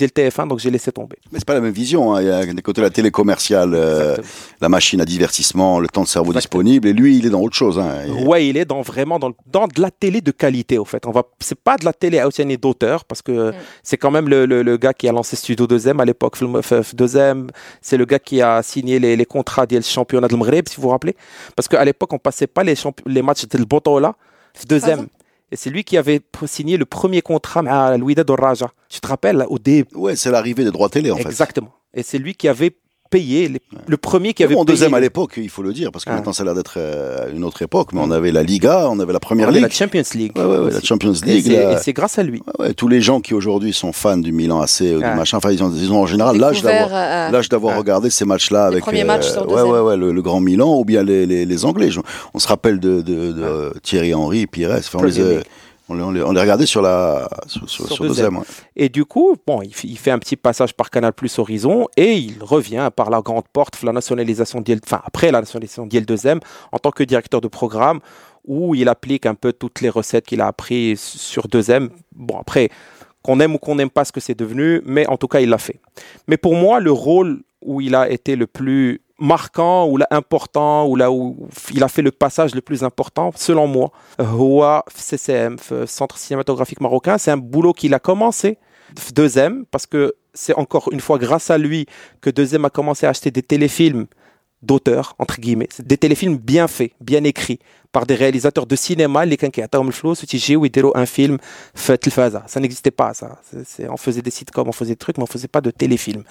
TF1, 0.07 0.47
donc 0.47 0.59
j'ai 0.59 0.71
laissé 0.71 0.91
tomber. 0.91 1.17
Mais 1.31 1.39
c'est 1.39 1.45
pas 1.45 1.53
la 1.53 1.61
même 1.61 1.73
vision. 1.73 2.13
Hein. 2.13 2.21
Il 2.21 2.27
y 2.27 2.31
a 2.31 2.45
des 2.45 2.61
côtés 2.61 2.81
la 2.81 2.89
télé 2.89 3.11
commerciale, 3.11 3.73
euh, 3.73 4.17
la 4.59 4.69
machine 4.69 5.01
à 5.01 5.05
divertissement, 5.05 5.79
le 5.79 5.87
temps 5.87 6.03
de 6.03 6.07
cerveau 6.07 6.33
disponible, 6.33 6.87
et 6.87 6.93
lui, 6.93 7.17
il 7.17 7.25
est 7.25 7.29
dans 7.29 7.41
autre 7.41 7.55
chose. 7.55 7.60
Hein. 7.61 8.25
Ouais, 8.25 8.47
il 8.47 8.57
est 8.57 8.65
dans 8.65 8.81
vraiment 8.81 9.19
dans, 9.19 9.31
dans 9.45 9.67
de 9.67 9.81
la 9.81 9.91
télé 9.91 10.21
de 10.21 10.31
qualité, 10.31 10.77
au 10.77 10.85
fait. 10.85 11.05
On 11.05 11.11
va, 11.11 11.23
c'est 11.39 11.59
pas 11.59 11.77
de 11.77 11.85
la 11.85 11.93
télé 11.93 12.19
à 12.19 12.27
d'auteur, 12.57 13.05
parce 13.05 13.21
que 13.21 13.51
mm. 13.51 13.53
c'est 13.83 13.97
quand 13.97 14.11
même 14.11 14.27
le, 14.27 14.45
le, 14.45 14.77
gars 14.77 14.93
qui 14.93 15.07
a 15.07 15.11
lancé 15.11 15.35
Studio 15.35 15.67
2M 15.67 16.01
à 16.01 16.05
l'époque, 16.05 16.37
Film 16.37 16.59
2M. 16.59 17.49
C'est 17.81 17.97
le 17.97 18.05
gars 18.05 18.19
qui 18.19 18.41
a 18.41 18.61
signé 18.63 18.99
les, 18.99 19.15
les 19.15 19.25
contrats 19.25 19.65
du 19.65 19.81
championnat 19.81 20.27
de 20.27 20.35
Maghreb, 20.35 20.67
si 20.67 20.77
vous 20.77 20.83
vous 20.83 20.89
rappelez. 20.89 21.15
Parce 21.55 21.67
qu'à 21.67 21.83
l'époque, 21.85 22.11
on 22.13 22.19
passait 22.19 22.47
pas 22.47 22.63
les, 22.63 22.75
les 23.05 23.21
matchs 23.21 23.47
de 23.47 23.63
Botola, 23.63 24.15
deuxième. 24.67 25.07
Et 25.51 25.57
c'est 25.57 25.69
lui 25.69 25.83
qui 25.83 25.97
avait 25.97 26.21
signé 26.45 26.77
le 26.77 26.85
premier 26.85 27.21
contrat 27.21 27.61
à 27.67 27.97
Louida 27.97 28.23
Raja. 28.27 28.69
Tu 28.87 29.01
te 29.01 29.07
rappelles, 29.07 29.45
au 29.49 29.59
début 29.59 29.93
Ouais, 29.95 30.15
c'est 30.15 30.31
l'arrivée 30.31 30.63
des 30.63 30.71
droits 30.71 30.89
télé, 30.89 31.11
en 31.11 31.17
fait. 31.17 31.27
Exactement. 31.27 31.73
Et 31.93 32.03
c'est 32.03 32.17
lui 32.17 32.35
qui 32.35 32.47
avait 32.47 32.73
payé, 33.11 33.51
le 33.87 33.97
premier 33.97 34.33
qui 34.33 34.43
avait 34.43 34.55
bon, 34.55 34.65
payé. 34.65 34.73
deuxième 34.73 34.93
à 34.95 34.99
l'époque, 34.99 35.33
il 35.37 35.49
faut 35.49 35.61
le 35.61 35.73
dire, 35.73 35.91
parce 35.91 36.05
que 36.05 36.09
Ah. 36.09 36.15
maintenant 36.15 36.33
ça 36.33 36.41
a 36.41 36.45
l'air 36.47 36.55
d'être 36.55 36.75
euh, 36.77 37.29
une 37.35 37.43
autre 37.43 37.61
époque, 37.61 37.89
mais 37.93 37.99
on 38.03 38.09
avait 38.09 38.31
la 38.31 38.41
Liga, 38.41 38.87
on 38.89 38.99
avait 38.99 39.11
la 39.13 39.17
On 39.17 39.19
Première 39.19 39.49
avait 39.49 39.57
Ligue. 39.59 39.63
la 39.63 39.69
Champions 39.69 40.01
League. 40.15 40.31
Ouais, 40.35 40.43
ouais, 40.45 40.57
ouais, 40.57 40.71
la. 40.71 40.81
Champions 40.81 41.13
Et 41.13 41.25
League. 41.25 41.47
la- 41.51 41.73
et 41.73 41.77
c'est 41.77 41.93
grâce 41.93 42.17
à 42.17 42.23
lui. 42.23 42.41
Ouais, 42.57 42.67
ouais, 42.67 42.73
tous 42.73 42.87
les 42.87 43.01
gens 43.01 43.19
qui 43.21 43.33
aujourd'hui 43.35 43.73
sont 43.73 43.91
fans 43.91 44.17
du 44.17 44.31
Milan 44.31 44.61
AC 44.61 44.81
ou 44.95 45.01
Ah. 45.03 45.11
du 45.11 45.15
machin, 45.17 45.37
enfin 45.37 45.51
ils 45.51 45.61
ont, 45.63 45.71
ils 45.75 45.91
ont 45.91 46.01
en 46.01 46.07
général 46.07 46.37
l'âge 46.37 46.63
d'avoir 46.63 46.89
euh, 46.93 47.29
l'âge 47.29 47.49
d'avoir 47.49 47.75
Ah. 47.75 47.79
regardé 47.79 48.09
ces 48.09 48.25
matchs-là 48.25 48.65
avec 48.65 48.81
premiers 48.81 49.03
matchs 49.03 49.27
sur 49.29 49.41
ouais, 49.43 49.55
deuxième. 49.55 49.69
ouais, 49.71 49.79
ouais, 49.81 49.97
le, 49.97 50.11
le 50.13 50.21
Grand 50.21 50.39
Milan 50.39 50.73
ou 50.79 50.85
bien 50.85 51.03
les, 51.03 51.25
les, 51.25 51.45
les 51.45 51.65
Anglais. 51.65 51.91
Je- 51.91 51.99
on 52.33 52.39
se 52.39 52.47
rappelle 52.47 52.79
de, 52.79 53.01
de, 53.01 53.31
de 53.33 53.73
Thierry 53.83 54.13
Henry, 54.13 54.47
Pires. 54.47 54.71
Enfin, 54.77 54.99
on, 55.01 55.03
les. 55.03 55.39
On, 55.91 55.95
les, 55.95 56.03
on, 56.03 56.11
les, 56.11 56.23
on 56.23 56.31
les 56.31 56.41
regardait 56.41 56.65
sur 56.65 56.81
la 56.81 57.29
sur, 57.47 57.69
sur, 57.69 57.85
Sur 57.87 57.95
sur 57.95 58.05
deuxième. 58.05 58.33
deuxième. 58.35 58.37
ouais. 58.39 58.45
Et 58.75 58.89
du 58.89 59.05
coup, 59.05 59.35
bon, 59.45 59.61
il, 59.61 59.73
fait 59.73 60.11
un 60.11 60.19
petit 60.19 60.35
passage 60.35 60.73
par 60.73 60.89
Canal 60.89 61.13
Plus 61.13 61.37
Horizon 61.39 61.87
et 61.97 62.13
il 62.13 62.41
revient 62.41 62.89
par 62.95 63.09
la 63.09 63.21
grande 63.21 63.47
porte, 63.51 63.81
la 63.83 63.91
nationalisation 63.91 64.61
d'IEL, 64.61 64.79
enfin 64.83 65.01
après 65.03 65.31
la 65.31 65.39
nationalisation 65.39 65.85
d'IEL 65.85 66.05
2M 66.05 66.39
en 66.71 66.77
tant 66.79 66.91
que 66.91 67.03
directeur 67.03 67.41
de 67.41 67.47
programme 67.47 67.99
où 68.45 68.73
il 68.75 68.89
applique 68.89 69.25
un 69.25 69.35
peu 69.35 69.53
toutes 69.53 69.81
les 69.81 69.89
recettes 69.89 70.25
qu'il 70.25 70.41
a 70.41 70.47
appris 70.47 70.95
sur 70.97 71.47
2M. 71.47 71.89
Bon, 72.15 72.37
après, 72.39 72.69
qu'on 73.21 73.39
aime 73.39 73.55
ou 73.55 73.57
qu'on 73.59 73.75
n'aime 73.75 73.89
pas 73.89 74.05
ce 74.05 74.11
que 74.11 74.19
c'est 74.19 74.37
devenu, 74.37 74.81
mais 74.85 75.05
en 75.07 75.17
tout 75.17 75.27
cas, 75.27 75.41
il 75.41 75.49
l'a 75.49 75.57
fait. 75.57 75.79
Mais 76.27 76.37
pour 76.37 76.55
moi, 76.55 76.79
le 76.79 76.91
rôle 76.91 77.43
où 77.61 77.81
il 77.81 77.93
a 77.93 78.09
été 78.09 78.35
le 78.35 78.47
plus 78.47 79.01
marquant 79.21 79.87
ou 79.87 79.97
là 79.97 80.07
important 80.11 80.87
ou 80.87 80.95
là 80.95 81.11
où 81.11 81.47
il 81.73 81.83
a 81.83 81.87
fait 81.87 82.01
le 82.01 82.11
passage 82.11 82.53
le 82.55 82.61
plus 82.61 82.83
important, 82.83 83.31
selon 83.35 83.67
moi, 83.67 83.91
Hoa 84.19 84.83
CCM, 84.93 85.55
euh, 85.71 85.85
Centre 85.85 86.17
cinématographique 86.17 86.81
marocain, 86.81 87.17
c'est 87.17 87.31
un 87.31 87.37
boulot 87.37 87.73
qu'il 87.73 87.93
a 87.93 87.99
commencé. 87.99 88.57
Deuxième, 89.13 89.65
parce 89.67 89.85
que 89.85 90.15
c'est 90.33 90.53
encore 90.55 90.89
une 90.91 90.99
fois 90.99 91.17
grâce 91.17 91.49
à 91.49 91.57
lui 91.57 91.85
que 92.19 92.29
Deuxième 92.29 92.65
a 92.65 92.69
commencé 92.69 93.05
à 93.05 93.09
acheter 93.09 93.31
des 93.31 93.43
téléfilms 93.43 94.07
d'auteurs, 94.61 95.15
entre 95.17 95.39
guillemets, 95.39 95.69
des 95.79 95.97
téléfilms 95.97 96.37
bien 96.37 96.67
faits, 96.67 96.91
bien 96.99 97.23
écrits, 97.23 97.59
par 97.91 98.05
des 98.05 98.15
réalisateurs 98.15 98.65
de 98.65 98.75
cinéma, 98.75 99.25
les 99.25 99.37
quinquennats, 99.37 99.69
le 99.73 99.91
flou, 99.91 100.13
un 100.95 101.05
film, 101.05 101.37
fait 101.73 102.09
ça 102.09 102.59
n'existait 102.59 102.91
pas, 102.91 103.13
ça. 103.13 103.39
on 103.89 103.97
faisait 103.97 104.21
des 104.21 104.31
sitcoms, 104.31 104.67
on 104.67 104.71
faisait 104.71 104.93
des 104.93 104.97
trucs, 104.97 105.17
mais 105.17 105.23
on 105.23 105.27
faisait 105.27 105.47
pas 105.47 105.61
de 105.61 105.71
téléfilms. 105.71 106.23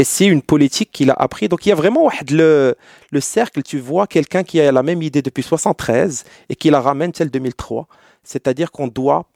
Et 0.00 0.04
c'est 0.04 0.24
une 0.24 0.40
politique 0.40 0.90
qu'il 0.92 1.10
a 1.10 1.14
appris. 1.14 1.46
Donc 1.48 1.66
il 1.66 1.68
y 1.68 1.72
a 1.72 1.74
vraiment 1.74 2.10
le, 2.30 2.74
le 3.10 3.20
cercle, 3.20 3.62
tu 3.62 3.78
vois 3.78 4.06
quelqu'un 4.06 4.44
qui 4.44 4.58
a 4.58 4.72
la 4.72 4.82
même 4.82 5.02
idée 5.02 5.20
depuis 5.20 5.42
73 5.42 6.24
et 6.48 6.56
qui 6.56 6.70
la 6.70 6.80
ramène 6.80 7.12
celle 7.12 7.30
2003. 7.30 7.86
C'est-à-dire 8.24 8.70
qu'on 8.70 8.88
doit 8.88 9.26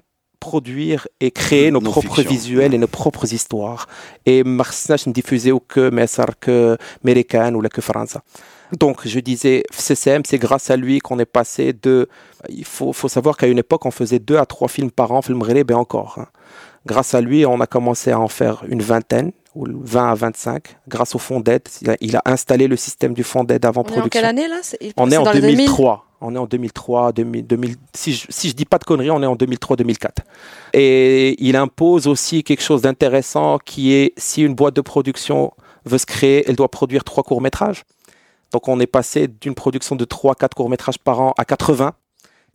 produire 0.40 1.06
et 1.20 1.30
créer 1.30 1.70
nos 1.70 1.82
propres 1.82 2.22
visuels 2.22 2.72
et 2.72 2.78
nos 2.78 2.86
propres 2.86 3.30
histoires. 3.34 3.86
Et 4.24 4.42
Marseille 4.42 4.96
diffusé 5.06 5.52
ou 5.52 5.60
que 5.60 5.90
Messar, 5.90 6.38
que 6.40 6.78
Américaine 7.02 7.56
ou 7.56 7.60
la 7.60 7.68
que 7.68 7.82
France. 7.82 8.16
Donc, 8.78 9.06
je 9.06 9.20
disais, 9.20 9.64
CCM, 9.70 10.22
c'est 10.24 10.38
grâce 10.38 10.70
à 10.70 10.76
lui 10.76 10.98
qu'on 10.98 11.18
est 11.18 11.26
passé 11.26 11.74
de. 11.74 12.08
Il 12.48 12.64
faut, 12.64 12.94
faut 12.94 13.08
savoir 13.08 13.36
qu'à 13.36 13.46
une 13.46 13.58
époque, 13.58 13.84
on 13.84 13.90
faisait 13.90 14.18
deux 14.18 14.38
à 14.38 14.46
trois 14.46 14.68
films 14.68 14.90
par 14.90 15.12
an, 15.12 15.20
film 15.20 15.42
Relais, 15.42 15.64
ben 15.64 15.76
encore. 15.76 16.16
Hein. 16.18 16.28
Grâce 16.86 17.14
à 17.14 17.20
lui, 17.20 17.46
on 17.46 17.60
a 17.60 17.66
commencé 17.66 18.10
à 18.10 18.18
en 18.18 18.28
faire 18.28 18.64
une 18.68 18.82
vingtaine 18.82 19.32
ou 19.54 19.66
20 19.68 20.10
à 20.10 20.14
25 20.14 20.62
grâce 20.88 21.14
au 21.14 21.18
fonds 21.18 21.40
d'aide 21.40 21.62
il 21.80 21.90
a, 21.90 21.96
il 22.00 22.16
a 22.16 22.22
installé 22.24 22.66
le 22.66 22.76
système 22.76 23.14
du 23.14 23.22
fonds 23.22 23.44
d'aide 23.44 23.64
avant 23.64 23.82
On 23.82 23.84
est 23.84 23.98
en 23.98 24.08
quelle 24.08 24.24
production 24.24 24.28
année 24.28 24.48
là? 24.48 24.60
On 24.96 25.10
est 25.10 25.16
en 25.16 25.22
dans 25.22 25.32
les 25.32 25.40
2000? 25.40 25.56
2003. 25.56 26.06
On 26.20 26.34
est 26.34 26.38
en 26.38 26.46
2003, 26.46 27.12
2000, 27.12 27.46
2000 27.46 27.76
si, 27.92 28.12
je, 28.14 28.26
si 28.30 28.48
je 28.48 28.54
dis 28.54 28.64
pas 28.64 28.78
de 28.78 28.84
conneries, 28.84 29.10
on 29.10 29.22
est 29.22 29.26
en 29.26 29.36
2003-2004. 29.36 30.08
Et 30.72 31.36
il 31.44 31.54
impose 31.54 32.06
aussi 32.06 32.42
quelque 32.42 32.62
chose 32.62 32.82
d'intéressant 32.82 33.58
qui 33.58 33.92
est 33.92 34.14
si 34.16 34.42
une 34.42 34.54
boîte 34.54 34.74
de 34.74 34.80
production 34.80 35.52
veut 35.84 35.98
se 35.98 36.06
créer, 36.06 36.48
elle 36.48 36.56
doit 36.56 36.70
produire 36.70 37.04
trois 37.04 37.22
courts-métrages. 37.22 37.84
Donc 38.52 38.68
on 38.68 38.80
est 38.80 38.86
passé 38.86 39.28
d'une 39.28 39.54
production 39.54 39.96
de 39.96 40.04
3-4 40.04 40.54
courts-métrages 40.54 40.98
par 40.98 41.20
an 41.20 41.34
à 41.36 41.44
80. 41.44 41.92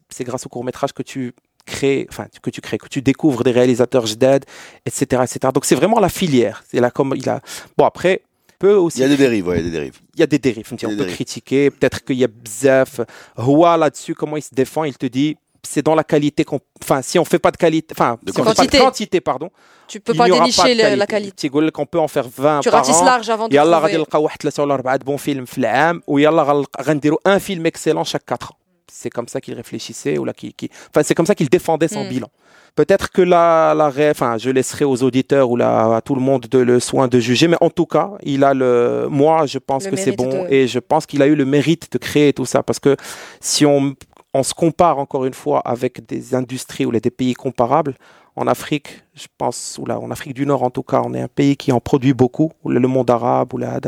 C'est 0.10 0.24
grâce 0.24 0.46
aux 0.46 0.50
courts-métrages 0.50 0.94
que 0.94 1.04
tu 1.04 1.36
crées, 1.67 2.07
enfin 2.11 2.27
que 2.43 2.51
tu 2.51 2.61
crées, 2.61 2.79
que 2.79 2.89
tu 2.89 3.01
découvres 3.03 3.43
des 3.45 3.51
réalisateurs 3.53 4.07
JDED, 4.07 4.45
etc., 4.87 5.01
etc. 5.25 5.39
Donc 5.55 5.65
c'est 5.65 5.75
vraiment 5.75 6.01
la 6.01 6.09
filière. 6.09 6.63
C'est 6.71 6.81
là 6.81 6.91
comme 6.91 7.15
il 7.17 7.29
a. 7.29 7.41
Bon 7.79 7.85
après, 7.87 8.23
peut 8.59 8.75
aussi 8.75 8.99
Il 8.99 9.03
y 9.03 9.05
a 9.05 9.09
des 9.09 9.17
dérives, 9.17 9.47
ouais, 9.49 9.57
il 9.61 9.65
y 9.65 9.67
a 9.67 9.71
des 9.71 9.77
dérives. 9.79 9.99
il 10.15 10.21
y 10.21 10.23
a 10.23 10.27
des 10.27 10.39
dérives. 10.39 10.69
On 10.73 10.77
Il 10.77 10.83
y 10.83 10.87
a 10.87 10.89
des 10.89 10.95
peut 10.95 10.99
dérives. 11.03 11.15
critiquer, 11.15 11.71
peut-être 11.71 12.05
qu'il 12.05 12.19
y 12.19 12.25
a 12.25 12.29
bzaf. 12.29 13.01
Houa 13.39 13.77
là-dessus, 13.77 14.15
comment 14.15 14.37
il 14.37 14.43
se 14.43 14.55
défend 14.55 14.85
Il 14.85 14.97
te 14.97 15.07
dit, 15.07 15.37
c'est 15.63 15.83
dans 15.89 15.95
la 15.95 16.05
qualité 16.05 16.45
qu'on. 16.45 16.61
Enfin, 16.83 17.01
si 17.03 17.19
on 17.19 17.25
fait 17.25 17.39
pas 17.39 17.51
de 17.51 17.57
qualité. 17.57 17.95
Enfin, 17.97 18.19
De 18.23 18.31
si 18.31 18.39
on 18.41 18.45
fait 18.45 18.49
pas 18.49 18.53
de 18.53 18.57
quantité. 18.59 18.79
quantité, 18.79 19.21
pardon. 19.21 19.51
Tu 19.89 20.01
peux 20.01 20.13
il 20.15 20.19
pas 20.19 20.27
n'y 20.27 20.31
aura 20.33 20.41
dénicher 20.45 20.75
de 20.75 20.91
le- 20.91 20.97
la 20.97 21.07
qualité. 21.07 21.37
تيقول 21.49 21.67
لك 21.67 21.79
on 21.79 21.87
peut 21.87 21.99
en 21.99 22.09
faire 22.09 22.29
20 22.29 22.61
Tu 22.61 22.71
par 22.71 22.81
ratisses 22.81 23.01
an. 23.03 23.05
large 23.05 23.29
avant 23.31 23.49
de 23.49 23.55
يلا 23.55 23.65
trouver. 23.65 23.83
غادي 23.83 23.97
نلقاو 23.97 24.23
واحد 24.25 24.43
ثلاثة 24.43 24.63
ولا 24.63 24.75
أربعة 24.75 24.97
بون 24.97 25.17
فيلم 25.17 25.45
في 25.45 25.59
العام 25.59 26.03
ويلا 26.07 26.43
غنلق- 26.43 26.81
غنديروا 26.83 27.19
un 27.29 27.39
film 27.39 27.65
excellent 27.67 28.05
chaque 28.05 28.25
4 28.27 28.53
ans. 28.53 28.57
C'est 28.92 29.10
comme 29.10 29.28
ça 29.28 29.40
qu'il 29.42 29.54
réfléchissait 29.56 30.18
ou 30.18 30.26
là 30.26 30.34
qui, 30.34 30.54
qui... 30.54 30.70
enfin 30.90 31.04
c'est 31.04 31.16
comme 31.16 31.26
ça 31.26 31.36
qu'il 31.36 31.50
défendait 31.50 31.88
son 31.88 32.04
Mm. 32.06 32.10
bilan. 32.10 32.28
Peut-être 32.76 33.12
que 33.12 33.22
la, 33.22 33.74
la 33.76 33.88
enfin 34.12 34.38
je 34.38 34.50
laisserai 34.50 34.86
aux 34.86 35.02
auditeurs 35.04 35.50
ou 35.50 35.56
la, 35.58 35.98
à 35.98 36.02
tout 36.02 36.16
le 36.16 36.22
monde 36.22 36.46
de, 36.50 36.60
le 36.60 36.80
soin 36.80 37.08
de 37.08 37.20
juger, 37.20 37.48
mais 37.48 37.58
en 37.62 37.70
tout 37.70 37.86
cas 37.86 38.12
il 38.24 38.44
a 38.44 38.54
le, 38.54 39.08
moi 39.10 39.46
je 39.46 39.58
pense 39.58 39.86
Le 39.86 39.92
que 39.92 39.96
c'est 39.98 40.12
bon 40.16 40.30
de- 40.44 40.54
et 40.54 40.68
je 40.68 40.80
pense 40.80 41.06
qu'il 41.06 41.22
a 41.22 41.28
eu 41.28 41.36
le 41.36 41.46
mérite 41.46 41.92
de 41.92 41.98
créer 41.98 42.32
tout 42.34 42.46
ça 42.46 42.64
parce 42.64 42.80
que 42.80 42.96
si 43.42 43.66
on, 43.66 43.96
on 44.34 44.44
se 44.44 44.54
compare 44.54 45.00
encore 45.00 45.26
une 45.26 45.34
fois 45.34 45.60
avec 45.62 46.06
des 46.06 46.36
industries 46.36 46.86
ou 46.86 46.92
les- 46.92 47.02
des 47.02 47.12
pays 47.12 47.34
comparables, 47.34 47.96
en 48.36 48.48
Afrique, 48.48 49.04
je 49.16 49.28
pense, 49.38 49.78
ou 49.82 49.86
là, 49.86 50.00
en 50.00 50.12
Afrique 50.12 50.34
du 50.34 50.46
Nord 50.46 50.64
en 50.64 50.70
tout 50.70 50.84
cas, 50.84 51.02
on 51.04 51.14
est 51.14 51.20
un 51.20 51.28
pays 51.28 51.58
qui 51.58 51.74
en 51.74 51.82
produit 51.82 52.14
beaucoup, 52.14 52.54
ou 52.64 52.70
le 52.70 52.80
le 52.80 52.88
monde 52.88 53.10
arabe, 53.10 53.54
ou 53.54 53.58
la 53.58 53.80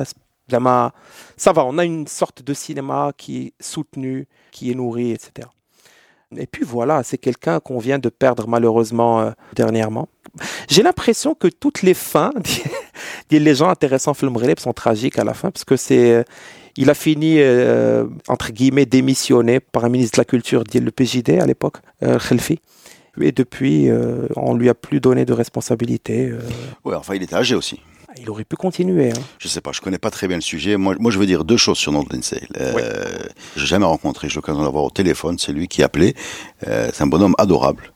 Lama, 0.51 0.93
ça 1.37 1.51
va, 1.51 1.65
on 1.65 1.77
a 1.77 1.85
une 1.85 2.07
sorte 2.07 2.43
de 2.43 2.53
cinéma 2.53 3.11
qui 3.17 3.47
est 3.47 3.53
soutenu, 3.59 4.27
qui 4.51 4.71
est 4.71 4.75
nourri, 4.75 5.11
etc. 5.11 5.47
Et 6.37 6.47
puis 6.47 6.63
voilà, 6.63 7.03
c'est 7.03 7.17
quelqu'un 7.17 7.59
qu'on 7.59 7.79
vient 7.79 7.99
de 7.99 8.09
perdre 8.09 8.47
malheureusement 8.47 9.21
euh, 9.21 9.31
dernièrement. 9.53 10.07
J'ai 10.69 10.81
l'impression 10.81 11.35
que 11.35 11.47
toutes 11.47 11.81
les 11.81 11.93
fins 11.93 12.31
des 13.29 13.55
gens 13.55 13.69
intéressants 13.69 14.13
film 14.13 14.37
Relais 14.37 14.55
sont 14.57 14.73
tragiques 14.73 15.19
à 15.19 15.25
la 15.25 15.33
fin, 15.33 15.51
parce 15.51 15.65
que 15.65 15.75
c'est, 15.75 16.11
euh, 16.11 16.23
il 16.77 16.89
a 16.89 16.93
fini 16.93 17.35
euh, 17.39 18.05
entre 18.29 18.51
guillemets 18.51 18.85
démissionné 18.85 19.59
par 19.59 19.83
un 19.83 19.89
ministre 19.89 20.17
de 20.17 20.21
la 20.21 20.25
Culture, 20.25 20.63
le 20.73 20.91
PJD 20.91 21.41
à 21.41 21.45
l'époque, 21.45 21.77
Khelfi. 22.01 22.59
Et 23.19 23.33
depuis, 23.33 23.89
on 24.37 24.55
lui 24.55 24.69
a 24.69 24.73
plus 24.73 25.01
donné 25.01 25.25
de 25.25 25.33
responsabilité. 25.33 26.31
Ouais, 26.85 26.95
enfin, 26.95 27.13
il 27.13 27.21
était 27.21 27.35
âgé 27.35 27.55
aussi. 27.55 27.81
Il 28.19 28.29
aurait 28.29 28.43
pu 28.43 28.55
continuer. 28.55 29.09
hein. 29.11 29.21
Je 29.39 29.47
sais 29.47 29.61
pas, 29.61 29.71
je 29.71 29.81
connais 29.81 29.97
pas 29.97 30.11
très 30.11 30.27
bien 30.27 30.37
le 30.37 30.41
sujet. 30.41 30.77
Moi, 30.77 30.95
moi 30.99 31.11
je 31.11 31.19
veux 31.19 31.25
dire 31.25 31.43
deux 31.43 31.57
choses 31.57 31.77
sur 31.77 31.91
Northern 31.91 32.21
Sale. 32.23 32.47
Euh, 32.59 32.73
Oui. 32.75 32.81
J'ai 33.55 33.65
jamais 33.65 33.85
rencontré, 33.85 34.29
j'ai 34.29 34.35
l'occasion 34.35 34.63
d'avoir 34.63 34.83
au 34.83 34.89
téléphone, 34.89 35.37
c'est 35.39 35.51
lui 35.51 35.67
qui 35.67 35.83
appelait. 35.83 36.13
Euh, 36.67 36.89
c'est 36.93 37.03
un 37.03 37.07
bonhomme 37.07 37.35
adorable, 37.37 37.91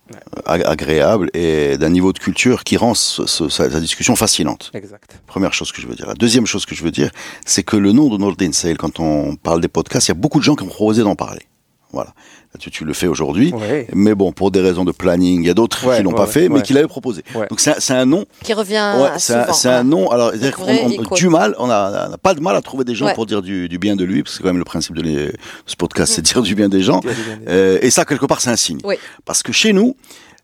ag- 0.46 0.64
agréable 0.66 1.30
et 1.34 1.78
d'un 1.78 1.90
niveau 1.90 2.14
de 2.14 2.20
culture 2.20 2.64
qui 2.64 2.78
rend 2.78 2.94
ce- 2.94 3.26
ce- 3.26 3.50
sa, 3.50 3.70
sa 3.70 3.80
discussion 3.80 4.16
fascinante. 4.16 4.72
Exact. 4.74 5.20
Première 5.28 5.54
chose 5.54 5.72
que 5.72 5.82
je 5.82 5.88
veux 5.88 5.96
dire. 5.96 6.08
La 6.08 6.14
deuxième 6.14 6.46
chose 6.46 6.66
que 6.66 6.76
je 6.76 6.84
veux 6.84 6.92
dire, 6.92 7.12
c'est 7.46 7.64
que 7.64 7.78
le 7.78 7.92
nom 7.92 8.10
de 8.10 8.18
Northern 8.18 8.54
Sale, 8.54 8.78
quand 8.78 9.00
on 9.00 9.36
parle 9.36 9.62
des 9.62 9.68
podcasts, 9.68 10.08
il 10.08 10.12
y 10.12 10.18
a 10.18 10.20
beaucoup 10.20 10.40
de 10.40 10.44
gens 10.46 10.56
qui 10.56 10.64
ont 10.64 10.68
proposé 10.68 11.04
d'en 11.04 11.16
parler. 11.16 11.42
Voilà. 11.96 12.14
Tu, 12.60 12.70
tu 12.72 12.86
le 12.86 12.94
fais 12.94 13.08
aujourd'hui. 13.08 13.52
Ouais. 13.54 13.88
Mais 13.94 14.14
bon, 14.16 14.32
pour 14.32 14.52
des 14.52 14.62
raisons 14.62 14.86
de 14.86 14.92
planning, 14.92 15.42
il 15.44 15.48
y 15.48 15.50
a 15.50 15.54
d'autres 15.54 15.86
Ouais, 15.88 15.98
qui 15.98 16.04
l'ont 16.04 16.12
ouais, 16.12 16.16
pas 16.18 16.28
fait, 16.28 16.48
mais 16.50 16.62
qui 16.62 16.74
l'avaient 16.74 16.88
proposé. 16.88 17.24
Ouais. 17.34 17.48
Donc 17.50 17.60
c'est 17.60 17.92
un- 17.94 18.06
nom 18.06 18.26
Qui 18.44 18.54
revient 18.54 18.94
c'est 19.18 19.34
un, 19.34 19.42
souvent. 19.44 19.54
c'est 19.54 19.70
un 19.70 19.84
nom. 19.84 20.10
Alors, 20.12 20.30
c'est-à-dire 20.32 20.56
qu'on- 20.56 20.90
icône. 20.90 21.18
du 21.18 21.28
mal, 21.30 21.56
on 21.58 21.70
a, 21.70 22.08
on 22.10 22.14
a 22.14 22.18
pas 22.18 22.34
de 22.34 22.40
mal 22.42 22.56
à 22.56 22.62
trouver 22.62 22.84
des 22.86 22.96
gens 22.96 23.08
Ouais. 23.08 23.14
pour 23.14 23.26
dire 23.26 23.42
du, 23.42 23.68
du 23.68 23.78
bien 23.80 23.96
de 23.96 24.04
lui, 24.06 24.24
parce 24.24 24.34
que 24.34 24.38
c'est 24.38 24.44
quand 24.44 24.50
même 24.50 24.58
le 24.58 24.64
principe 24.66 24.96
de, 24.96 25.02
les- 25.02 25.16
de 25.28 25.34
ce 25.66 25.76
podcast, 25.76 26.14
c'est 26.14 26.22
dire 26.22 26.42
du 26.42 26.54
bien 26.56 26.70
des 26.70 26.82
gens. 26.82 27.00
Bien 27.00 27.12
Euh, 27.48 27.80
et 27.82 27.90
ça, 27.90 28.06
quelque 28.06 28.26
part, 28.26 28.40
c'est 28.42 28.50
un 28.52 28.56
signe. 28.56 28.80
Parce 29.26 29.42
que 29.44 29.52
chez 29.52 29.74
nous, 29.74 29.96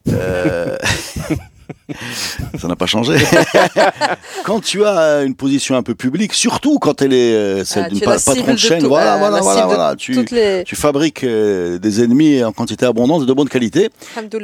euh, 0.09 0.77
ça 2.59 2.67
n'a 2.67 2.75
pas 2.75 2.85
changé. 2.85 3.15
quand 4.43 4.59
tu 4.61 4.83
as 4.85 5.23
une 5.23 5.35
position 5.35 5.75
un 5.75 5.83
peu 5.83 5.95
publique, 5.95 6.33
surtout 6.33 6.79
quand 6.79 7.01
elle 7.01 7.13
est 7.13 7.33
euh, 7.33 7.63
celle 7.65 7.87
Ah, 8.01 8.05
pa- 8.05 8.17
patron 8.19 8.53
de 8.53 8.57
chaîne, 8.57 8.81
tout- 8.81 8.87
voilà, 8.87 9.15
euh, 9.15 9.39
voilà, 9.39 9.65
voilà. 9.65 9.95
Tu, 9.97 10.13
Toutes 10.13 10.31
les. 10.31 10.63
tu 10.65 10.75
fabriques 10.75 11.23
euh, 11.23 11.77
des 11.79 12.03
ennemis 12.03 12.43
en 12.43 12.51
quantité 12.51 12.85
abondante 12.85 13.23
et 13.23 13.25
de 13.25 13.33
bonne 13.33 13.49
qualité, 13.49 13.89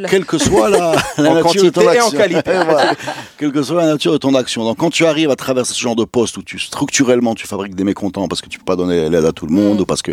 quelle 0.10 0.25
que 0.25 0.38
soit 0.38 0.69
la, 0.69 0.95
nature 1.17 1.63
de 1.63 1.69
ton 1.69 1.88
action. 1.88 2.12
qualité. 2.17 2.51
Voilà. 2.65 2.93
Quelle 3.38 3.51
que 3.51 3.63
soit 3.63 3.77
la 3.81 3.88
nature 3.88 4.12
de 4.12 4.17
ton 4.17 4.33
action. 4.36 4.63
Donc, 4.63 4.77
quand 4.77 4.89
tu 4.89 5.05
arrives 5.05 5.29
à 5.31 5.36
traverser 5.36 5.73
ce 5.73 5.79
genre 5.79 5.95
de 5.95 6.05
poste 6.05 6.38
où 6.38 6.43
tu 6.43 6.60
structurellement 6.60 7.36
tu 7.36 7.47
fabriques 7.47 7.75
des 7.75 7.83
mécontents 7.83 8.27
parce 8.27 8.41
que 8.41 8.49
tu 8.49 8.60
peux 8.60 8.65
pas 8.65 8.75
donner 8.75 9.10
l'aide 9.10 9.25
à 9.25 9.31
tout 9.31 9.45
le 9.45 9.53
monde 9.53 9.77
Mm. 9.77 9.81
ou 9.81 9.86
parce 9.86 10.01
que 10.01 10.12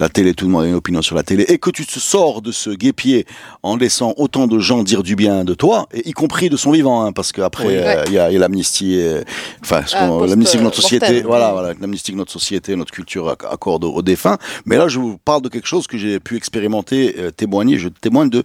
la 0.00 0.08
télé, 0.08 0.34
tout 0.34 0.46
le 0.46 0.50
monde 0.50 0.64
a 0.64 0.66
une 0.66 0.74
opinion 0.74 1.02
sur 1.02 1.14
la 1.14 1.22
télé 1.22 1.44
et 1.48 1.58
que 1.58 1.70
tu 1.70 1.86
te 1.86 1.98
sors 2.00 2.42
de 2.42 2.50
ce 2.50 2.70
guépier 2.70 3.26
en 3.62 3.76
laissant 3.76 4.14
autant 4.16 4.46
de 4.46 4.58
gens 4.58 4.82
dire 4.82 5.02
du 5.02 5.16
bien 5.16 5.44
de 5.44 5.54
toi, 5.54 5.86
et 5.92 6.08
y 6.08 6.12
compris 6.12 6.48
de 6.50 6.56
son 6.56 6.70
hein, 6.84 7.12
parce 7.12 7.32
qu'après 7.32 7.66
Oui. 7.66 7.74
euh, 7.76 8.04
il 8.08 8.12
y 8.12 8.18
a, 8.18 8.30
l'amnistie, 8.30 8.98
euh, 9.00 9.22
enfin 9.62 9.80
post- 9.82 9.94
l'amnistie 10.30 10.58
que 10.58 10.62
notre 10.62 10.76
société, 10.80 11.22
voilà, 11.22 11.50
Mm. 11.50 11.52
voilà, 11.52 11.74
l'amnistie 11.80 12.12
que 12.12 12.16
notre 12.16 12.32
société, 12.32 12.76
notre 12.76 12.92
culture 12.92 13.28
acc- 13.28 13.46
accorde 13.50 13.84
aux, 13.84 13.92
aux 13.92 14.02
défunts. 14.02 14.38
Mais 14.64 14.76
là, 14.76 14.88
je 14.88 14.98
vous 14.98 15.18
parle 15.24 15.42
de 15.42 15.48
quelque 15.48 15.66
chose 15.68 15.86
que 15.86 15.96
j'ai 15.98 16.20
pu 16.20 16.36
expérimenter, 16.36 17.14
euh, 17.18 17.30
témoigner. 17.30 17.78
Je 17.78 17.88
témoigne 17.88 18.30
de 18.30 18.42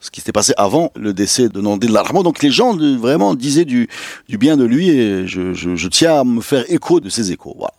ce 0.00 0.10
qui 0.10 0.20
s'était 0.20 0.32
passé 0.32 0.52
avant 0.56 0.90
le 0.96 1.12
décès 1.14 1.48
de 1.48 1.60
Nandé 1.60 1.86
de 1.86 1.92
l'Armand. 1.92 2.22
Donc 2.24 2.42
les 2.42 2.50
gens 2.50 2.74
de, 2.74 2.96
vraiment 2.96 3.34
disaient 3.34 3.64
du, 3.64 3.88
du 4.28 4.36
bien 4.36 4.56
de 4.56 4.64
lui 4.64 4.88
et 4.90 5.26
je, 5.28 5.54
je, 5.54 5.76
je 5.76 5.88
tiens 5.88 6.20
à 6.20 6.24
me 6.24 6.40
faire 6.40 6.64
écho 6.68 6.98
de 6.98 7.08
ces 7.08 7.30
échos. 7.30 7.54
Voilà. 7.56 7.74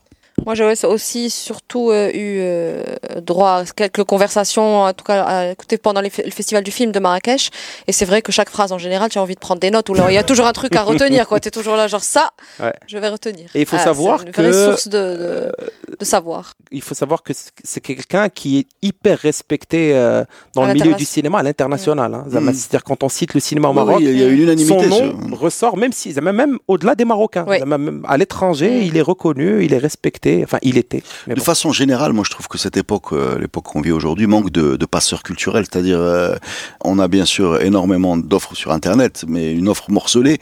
Moi, 0.46 0.56
j'avais 0.56 0.84
aussi 0.86 1.30
surtout 1.30 1.92
euh, 1.92 2.10
eu 2.10 2.38
euh, 2.42 2.84
droit 3.22 3.52
à 3.60 3.66
quelques 3.66 4.04
conversations, 4.04 4.82
en 4.82 4.92
tout 4.94 5.06
cas 5.06 5.24
à 5.24 5.52
écouter 5.52 5.78
pendant 5.78 6.02
les 6.02 6.12
le 6.26 6.32
festival 6.32 6.64
du 6.64 6.72
film 6.72 6.92
de 6.92 7.00
Marrakech. 7.00 7.50
Et 7.88 7.92
c'est 7.92 8.06
vrai 8.06 8.22
que 8.22 8.32
chaque 8.32 8.50
phrase, 8.50 8.72
en 8.72 8.78
général, 8.80 9.10
tu 9.10 9.20
as 9.20 9.22
envie 9.22 9.36
de 9.36 9.40
prendre 9.40 9.60
des 9.62 9.70
notes 9.72 9.90
ou 9.90 9.94
alors 9.94 10.10
il 10.10 10.16
y 10.16 10.18
a 10.18 10.24
toujours 10.24 10.48
un 10.48 10.54
truc 10.54 10.76
à 10.76 10.84
retenir. 10.84 11.28
Tu 11.44 11.48
es 11.48 11.52
toujours 11.52 11.76
là, 11.76 11.88
genre 11.88 12.04
ça, 12.04 12.32
Ouais. 12.60 12.74
je 12.88 12.98
vais 12.98 13.10
retenir. 13.10 13.50
Et 13.54 13.62
il 13.62 13.66
faut 13.66 13.76
Ah, 13.80 13.84
savoir 13.84 14.20
c'est 14.20 14.26
une 14.28 14.32
vraie 14.34 14.44
que- 14.52 14.66
source 14.66 14.88
de, 14.88 14.98
de, 14.98 15.52
de 16.00 16.06
savoir. 16.06 16.54
il 16.72 16.82
faut 16.82 16.96
savoir 16.96 17.22
que 17.24 17.34
c'est- 17.34 17.52
c'est 17.64 17.82
quelqu'un 17.82 18.30
qui 18.30 18.60
est 18.60 18.68
hyper 18.82 19.20
respecté 19.20 19.94
euh, 19.94 20.24
dans 20.56 20.64
À 20.64 20.68
le 20.68 20.74
milieu 20.74 20.94
du 20.96 21.06
cinéma 21.06 21.40
à 21.40 21.44
l'international. 21.44 22.14
hein. 22.14 22.24
C'est-à-dire 22.32 22.84
quand 22.84 23.04
on 23.04 23.10
cite 23.10 23.34
le 23.34 23.40
cinéma 23.40 23.68
au 23.70 23.74
Maroc, 23.74 23.98
oui, 24.00 24.06
il 24.06 24.20
y 24.20 24.24
a 24.24 24.28
une 24.28 24.42
unanimité. 24.42 24.90
son 24.90 24.90
nom 24.90 25.28
sur- 25.30 25.40
ressort 25.40 25.78
même 25.78 25.94
si 25.94 26.14
même 26.20 26.58
au-delà 26.68 26.96
des 26.96 27.06
Marocains. 27.06 27.46
Oui. 27.48 27.60
Zama, 27.60 27.78
même 27.78 28.04
à 28.08 28.18
l'étranger, 28.18 28.82
il 28.86 28.96
est 28.98 29.02
reconnu, 29.02 29.64
il 29.66 29.74
est 29.74 29.78
respecté. 29.90 30.23
Enfin, 30.44 30.58
il 30.62 30.78
était. 30.78 31.04
Mais 31.28 31.34
De 31.36 31.40
bon. 31.40 31.46
façon 31.46 31.72
générale, 31.72 32.14
moi 32.14 32.24
je 32.26 32.32
trouve 32.32 32.48
que 32.48 32.58
cette 32.58 32.78
époque, 32.78 33.12
euh, 33.14 33.38
l'époque 33.40 33.66
qu'on 33.66 33.82
vit 33.82 33.92
aujourd'hui, 33.92 34.28
manque 34.28 34.52
de, 34.52 34.76
de 34.76 34.86
passeurs 34.86 35.24
culturels. 35.24 35.66
C'est-à-dire, 35.70 36.00
euh, 36.00 36.36
on 36.84 37.00
a 37.00 37.08
bien 37.08 37.26
sûr 37.26 37.62
énormément 37.62 38.18
d'offres 38.18 38.56
sur 38.56 38.72
Internet, 38.72 39.26
mais 39.28 39.52
une 39.54 39.68
offre 39.68 39.90
morcelée, 39.92 40.40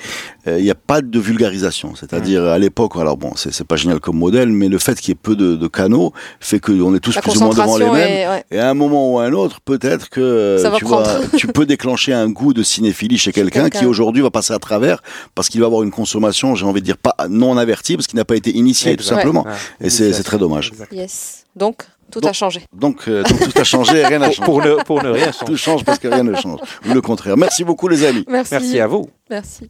euh, 0.47 0.59
il 0.59 0.63
n'y 0.63 0.71
a 0.71 0.75
pas 0.75 1.01
de 1.01 1.19
vulgarisation. 1.19 1.93
C'est-à-dire, 1.95 2.43
à 2.43 2.59
l'époque, 2.59 2.93
alors 2.97 3.17
bon, 3.17 3.31
c'est 3.35 3.63
pas 3.67 3.75
génial 3.75 3.99
comme 3.99 4.17
modèle, 4.17 4.49
mais 4.49 4.67
le 4.69 4.77
fait 4.77 4.99
qu'il 4.99 5.09
y 5.09 5.11
ait 5.13 5.15
peu 5.21 5.35
de, 5.35 5.55
de 5.55 5.67
canaux 5.67 6.13
fait 6.39 6.59
qu'on 6.59 6.93
est 6.95 6.99
tous 6.99 7.15
La 7.15 7.21
plus 7.21 7.37
ou 7.37 7.39
moins 7.41 7.49
devant 7.49 7.77
les 7.77 7.85
mêmes. 7.89 7.95
est. 8.09 8.27
ouais. 8.27 8.43
Et 8.51 8.59
à 8.59 8.69
un 8.69 8.73
moment 8.73 9.13
ou 9.13 9.19
à 9.19 9.25
un 9.25 9.33
autre, 9.33 9.59
peut-être 9.61 10.09
que 10.09 10.57
tu, 10.77 10.85
vois, 10.85 11.03
prendre. 11.03 11.25
tu 11.37 11.47
peux 11.47 11.65
déclencher 11.65 12.13
un 12.13 12.29
goût 12.29 12.53
de 12.53 12.63
cinéphilie 12.63 13.17
chez 13.17 13.31
quelqu'un 13.31 13.69
qui 13.69 13.85
aujourd'hui 13.85 14.21
va 14.21 14.29
passer 14.31 14.53
à 14.53 14.59
travers 14.59 15.01
parce 15.35 15.49
qu'il 15.49 15.61
va 15.61 15.67
avoir 15.67 15.83
une 15.83 15.91
consommation, 15.91 16.55
j'ai 16.55 16.65
envie 16.65 16.81
de 16.81 16.85
dire, 16.85 16.97
pas 16.97 17.15
non 17.29 17.57
avertie 17.57 17.95
parce 17.95 18.07
qu'il 18.07 18.17
n'a 18.17 18.25
pas 18.25 18.35
été 18.35 18.51
initié, 18.55 18.95
tout 18.97 19.03
simplement. 19.03 19.43
Ouais. 19.45 19.51
Et 19.79 19.89
c'est 19.89 20.13
c'est 20.13 20.23
très 20.23 20.37
dommage. 20.37 20.69
Exact. 20.69 20.91
Yes. 20.93 21.45
Donc, 21.55 21.83
tout 22.11 22.19
Donc, 22.19 22.29
a 22.29 22.33
changé. 22.33 22.61
Donc, 22.73 23.07
euh, 23.07 23.23
donc 23.23 23.39
tout 23.39 23.59
a 23.59 23.63
changé 23.63 23.97
et 23.99 24.05
rien 24.05 24.19
n'a 24.19 24.31
changé. 24.31 24.45
pour 24.45 24.61
ne, 24.63 24.83
pour 24.83 25.03
ne 25.03 25.09
rien 25.09 25.31
changer. 25.31 25.45
Tout 25.45 25.57
change 25.57 25.83
parce 25.85 25.99
que 25.99 26.07
rien 26.07 26.23
ne 26.23 26.35
change. 26.35 26.59
Ou 26.87 26.93
le 26.93 27.01
contraire. 27.01 27.37
Merci 27.37 27.63
beaucoup 27.63 27.87
les 27.87 28.03
amis. 28.05 28.25
Merci. 28.27 28.53
Merci 28.53 28.79
à 28.79 28.87
vous. 28.87 29.09
Merci. 29.29 29.69